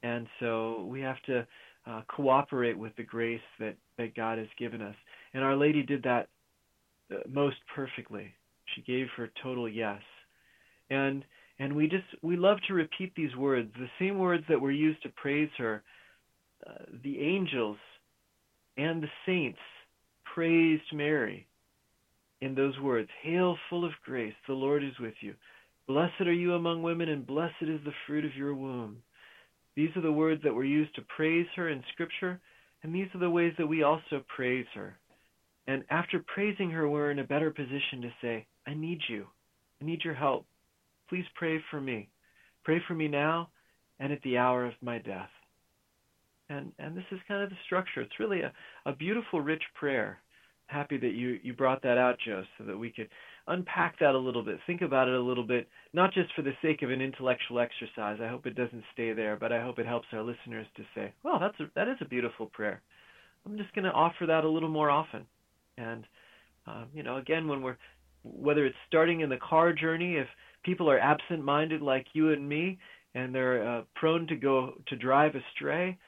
And 0.02 0.26
so 0.38 0.86
we 0.88 1.00
have 1.00 1.20
to 1.26 1.46
uh, 1.86 2.02
cooperate 2.08 2.78
with 2.78 2.94
the 2.96 3.02
grace 3.02 3.40
that, 3.58 3.74
that 3.98 4.14
God 4.14 4.38
has 4.38 4.46
given 4.58 4.80
us. 4.80 4.94
And 5.32 5.42
Our 5.42 5.56
Lady 5.56 5.82
did 5.82 6.02
that 6.04 6.28
uh, 7.10 7.16
most 7.28 7.56
perfectly. 7.74 8.32
She 8.74 8.82
gave 8.82 9.06
her 9.16 9.30
total 9.42 9.68
yes. 9.68 10.00
And 10.90 11.24
and 11.58 11.72
we 11.74 11.88
just 11.88 12.04
we 12.22 12.36
love 12.36 12.58
to 12.68 12.74
repeat 12.74 13.12
these 13.14 13.34
words, 13.36 13.70
the 13.78 13.88
same 13.98 14.18
words 14.18 14.44
that 14.48 14.60
were 14.60 14.72
used 14.72 15.02
to 15.04 15.08
praise 15.10 15.50
her. 15.58 15.82
Uh, 16.66 16.84
the 17.02 17.20
angels 17.20 17.76
and 18.76 19.02
the 19.02 19.08
saints 19.26 19.58
praised 20.34 20.82
Mary 20.92 21.46
in 22.40 22.54
those 22.54 22.78
words 22.80 23.08
Hail, 23.22 23.56
full 23.70 23.84
of 23.84 23.92
grace, 24.04 24.34
the 24.46 24.54
Lord 24.54 24.82
is 24.82 24.98
with 25.00 25.14
you. 25.20 25.34
Blessed 25.86 26.22
are 26.22 26.32
you 26.32 26.54
among 26.54 26.82
women, 26.82 27.08
and 27.08 27.26
blessed 27.26 27.62
is 27.62 27.80
the 27.84 27.92
fruit 28.06 28.24
of 28.24 28.34
your 28.36 28.54
womb. 28.54 28.98
These 29.76 29.90
are 29.96 30.02
the 30.02 30.12
words 30.12 30.42
that 30.44 30.54
were 30.54 30.64
used 30.64 30.94
to 30.94 31.02
praise 31.16 31.46
her 31.56 31.68
in 31.68 31.82
Scripture, 31.92 32.40
and 32.82 32.94
these 32.94 33.08
are 33.14 33.20
the 33.20 33.30
ways 33.30 33.52
that 33.58 33.66
we 33.66 33.82
also 33.82 34.24
praise 34.34 34.66
her. 34.74 34.98
And 35.66 35.84
after 35.90 36.24
praising 36.26 36.70
her, 36.70 36.88
we're 36.88 37.10
in 37.10 37.18
a 37.18 37.24
better 37.24 37.50
position 37.50 38.02
to 38.02 38.12
say, 38.20 38.46
I 38.66 38.74
need 38.74 39.00
you. 39.08 39.26
I 39.80 39.84
need 39.84 40.02
your 40.04 40.14
help. 40.14 40.46
Please 41.08 41.24
pray 41.34 41.58
for 41.70 41.80
me. 41.80 42.08
Pray 42.64 42.80
for 42.86 42.94
me 42.94 43.08
now 43.08 43.48
and 44.00 44.12
at 44.12 44.22
the 44.22 44.38
hour 44.38 44.64
of 44.64 44.74
my 44.82 44.98
death. 44.98 45.30
And 46.48 46.72
and 46.78 46.96
this 46.96 47.04
is 47.10 47.18
kind 47.26 47.42
of 47.42 47.50
the 47.50 47.56
structure. 47.64 48.02
It's 48.02 48.20
really 48.20 48.40
a, 48.42 48.52
a 48.84 48.94
beautiful, 48.94 49.40
rich 49.40 49.62
prayer. 49.74 50.18
Happy 50.66 50.96
that 50.96 51.12
you, 51.12 51.38
you 51.42 51.52
brought 51.52 51.82
that 51.82 51.98
out, 51.98 52.16
Joe, 52.24 52.42
so 52.56 52.64
that 52.64 52.76
we 52.76 52.90
could 52.90 53.08
unpack 53.46 53.98
that 53.98 54.14
a 54.14 54.18
little 54.18 54.42
bit, 54.42 54.58
think 54.66 54.80
about 54.80 55.08
it 55.08 55.14
a 55.14 55.20
little 55.20 55.46
bit, 55.46 55.68
not 55.92 56.12
just 56.12 56.32
for 56.34 56.42
the 56.42 56.54
sake 56.62 56.82
of 56.82 56.90
an 56.90 57.02
intellectual 57.02 57.60
exercise. 57.60 58.18
I 58.22 58.28
hope 58.28 58.46
it 58.46 58.56
doesn't 58.56 58.84
stay 58.92 59.12
there, 59.12 59.36
but 59.36 59.52
I 59.52 59.62
hope 59.62 59.78
it 59.78 59.86
helps 59.86 60.08
our 60.12 60.22
listeners 60.22 60.66
to 60.76 60.82
say, 60.94 61.12
"Well, 61.22 61.38
that's 61.38 61.58
a, 61.60 61.64
that 61.74 61.88
is 61.88 61.98
a 62.00 62.06
beautiful 62.06 62.46
prayer." 62.46 62.80
I'm 63.44 63.58
just 63.58 63.74
going 63.74 63.84
to 63.84 63.90
offer 63.90 64.24
that 64.26 64.44
a 64.44 64.48
little 64.48 64.70
more 64.70 64.90
often, 64.90 65.26
and 65.76 66.04
uh, 66.66 66.84
you 66.94 67.02
know, 67.02 67.18
again, 67.18 67.46
when 67.46 67.60
we're 67.60 67.76
whether 68.22 68.64
it's 68.64 68.76
starting 68.88 69.20
in 69.20 69.28
the 69.28 69.36
car 69.36 69.74
journey, 69.74 70.16
if 70.16 70.26
people 70.64 70.90
are 70.90 70.98
absent-minded 70.98 71.82
like 71.82 72.06
you 72.14 72.32
and 72.32 72.48
me, 72.48 72.78
and 73.14 73.34
they're 73.34 73.68
uh, 73.68 73.82
prone 73.94 74.26
to 74.28 74.36
go 74.36 74.72
to 74.86 74.96
drive 74.96 75.34
astray, 75.34 75.98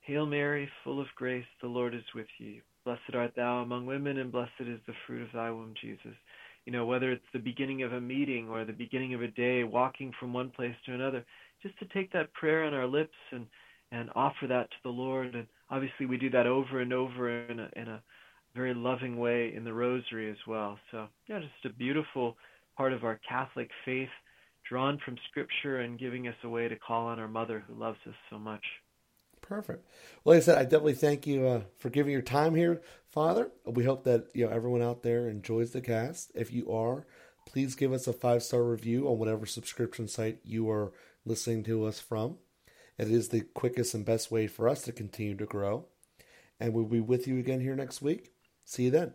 Hail 0.00 0.26
Mary, 0.26 0.68
full 0.82 1.00
of 1.00 1.06
grace, 1.14 1.44
the 1.60 1.68
Lord 1.68 1.94
is 1.94 2.02
with 2.16 2.26
you. 2.38 2.60
Blessed 2.84 3.14
art 3.14 3.32
thou 3.36 3.62
among 3.62 3.86
women, 3.86 4.18
and 4.18 4.32
blessed 4.32 4.50
is 4.60 4.80
the 4.86 4.94
fruit 5.06 5.22
of 5.22 5.28
thy 5.32 5.50
womb, 5.50 5.74
Jesus 5.80 6.14
you 6.64 6.72
know, 6.72 6.86
whether 6.86 7.10
it's 7.10 7.24
the 7.32 7.38
beginning 7.38 7.82
of 7.82 7.92
a 7.92 8.00
meeting 8.00 8.48
or 8.48 8.64
the 8.64 8.72
beginning 8.72 9.14
of 9.14 9.22
a 9.22 9.28
day, 9.28 9.64
walking 9.64 10.12
from 10.18 10.32
one 10.32 10.50
place 10.50 10.74
to 10.86 10.94
another, 10.94 11.24
just 11.62 11.78
to 11.78 11.86
take 11.86 12.12
that 12.12 12.32
prayer 12.34 12.64
on 12.64 12.74
our 12.74 12.86
lips 12.86 13.16
and 13.32 13.46
and 13.90 14.08
offer 14.14 14.46
that 14.48 14.70
to 14.70 14.76
the 14.84 14.88
Lord. 14.88 15.34
And 15.34 15.46
obviously, 15.68 16.06
we 16.06 16.16
do 16.16 16.30
that 16.30 16.46
over 16.46 16.80
and 16.80 16.92
over 16.92 17.44
in 17.46 17.60
a 17.60 17.68
in 17.76 17.88
a 17.88 18.02
very 18.54 18.74
loving 18.74 19.18
way 19.18 19.52
in 19.54 19.64
the 19.64 19.72
Rosary 19.72 20.30
as 20.30 20.36
well. 20.46 20.78
So 20.90 21.08
yeah, 21.28 21.40
just 21.40 21.64
a 21.64 21.76
beautiful 21.76 22.36
part 22.76 22.92
of 22.92 23.04
our 23.04 23.20
Catholic 23.28 23.70
faith, 23.84 24.08
drawn 24.68 24.98
from 25.04 25.16
Scripture 25.30 25.80
and 25.80 25.98
giving 25.98 26.28
us 26.28 26.34
a 26.44 26.48
way 26.48 26.68
to 26.68 26.76
call 26.76 27.06
on 27.06 27.18
our 27.18 27.28
Mother 27.28 27.64
who 27.66 27.74
loves 27.74 27.98
us 28.06 28.14
so 28.30 28.38
much. 28.38 28.64
Perfect. 29.52 29.86
Well, 30.24 30.34
like 30.34 30.42
I 30.42 30.46
said, 30.46 30.56
I 30.56 30.62
definitely 30.62 30.94
thank 30.94 31.26
you 31.26 31.46
uh, 31.46 31.60
for 31.76 31.90
giving 31.90 32.10
your 32.10 32.22
time 32.22 32.54
here, 32.54 32.80
Father. 33.10 33.50
We 33.66 33.84
hope 33.84 34.04
that 34.04 34.28
you 34.32 34.46
know 34.46 34.50
everyone 34.50 34.80
out 34.80 35.02
there 35.02 35.28
enjoys 35.28 35.72
the 35.72 35.82
cast. 35.82 36.32
If 36.34 36.50
you 36.50 36.72
are, 36.72 37.06
please 37.44 37.74
give 37.74 37.92
us 37.92 38.06
a 38.06 38.14
five 38.14 38.42
star 38.42 38.62
review 38.62 39.06
on 39.06 39.18
whatever 39.18 39.44
subscription 39.44 40.08
site 40.08 40.38
you 40.42 40.70
are 40.70 40.94
listening 41.26 41.64
to 41.64 41.84
us 41.84 42.00
from. 42.00 42.38
It 42.96 43.10
is 43.10 43.28
the 43.28 43.42
quickest 43.42 43.92
and 43.92 44.06
best 44.06 44.30
way 44.30 44.46
for 44.46 44.70
us 44.70 44.80
to 44.84 44.92
continue 44.92 45.36
to 45.36 45.44
grow. 45.44 45.84
And 46.58 46.72
we'll 46.72 46.86
be 46.86 47.00
with 47.00 47.26
you 47.26 47.38
again 47.38 47.60
here 47.60 47.76
next 47.76 48.00
week. 48.00 48.32
See 48.64 48.84
you 48.84 48.90
then. 48.90 49.12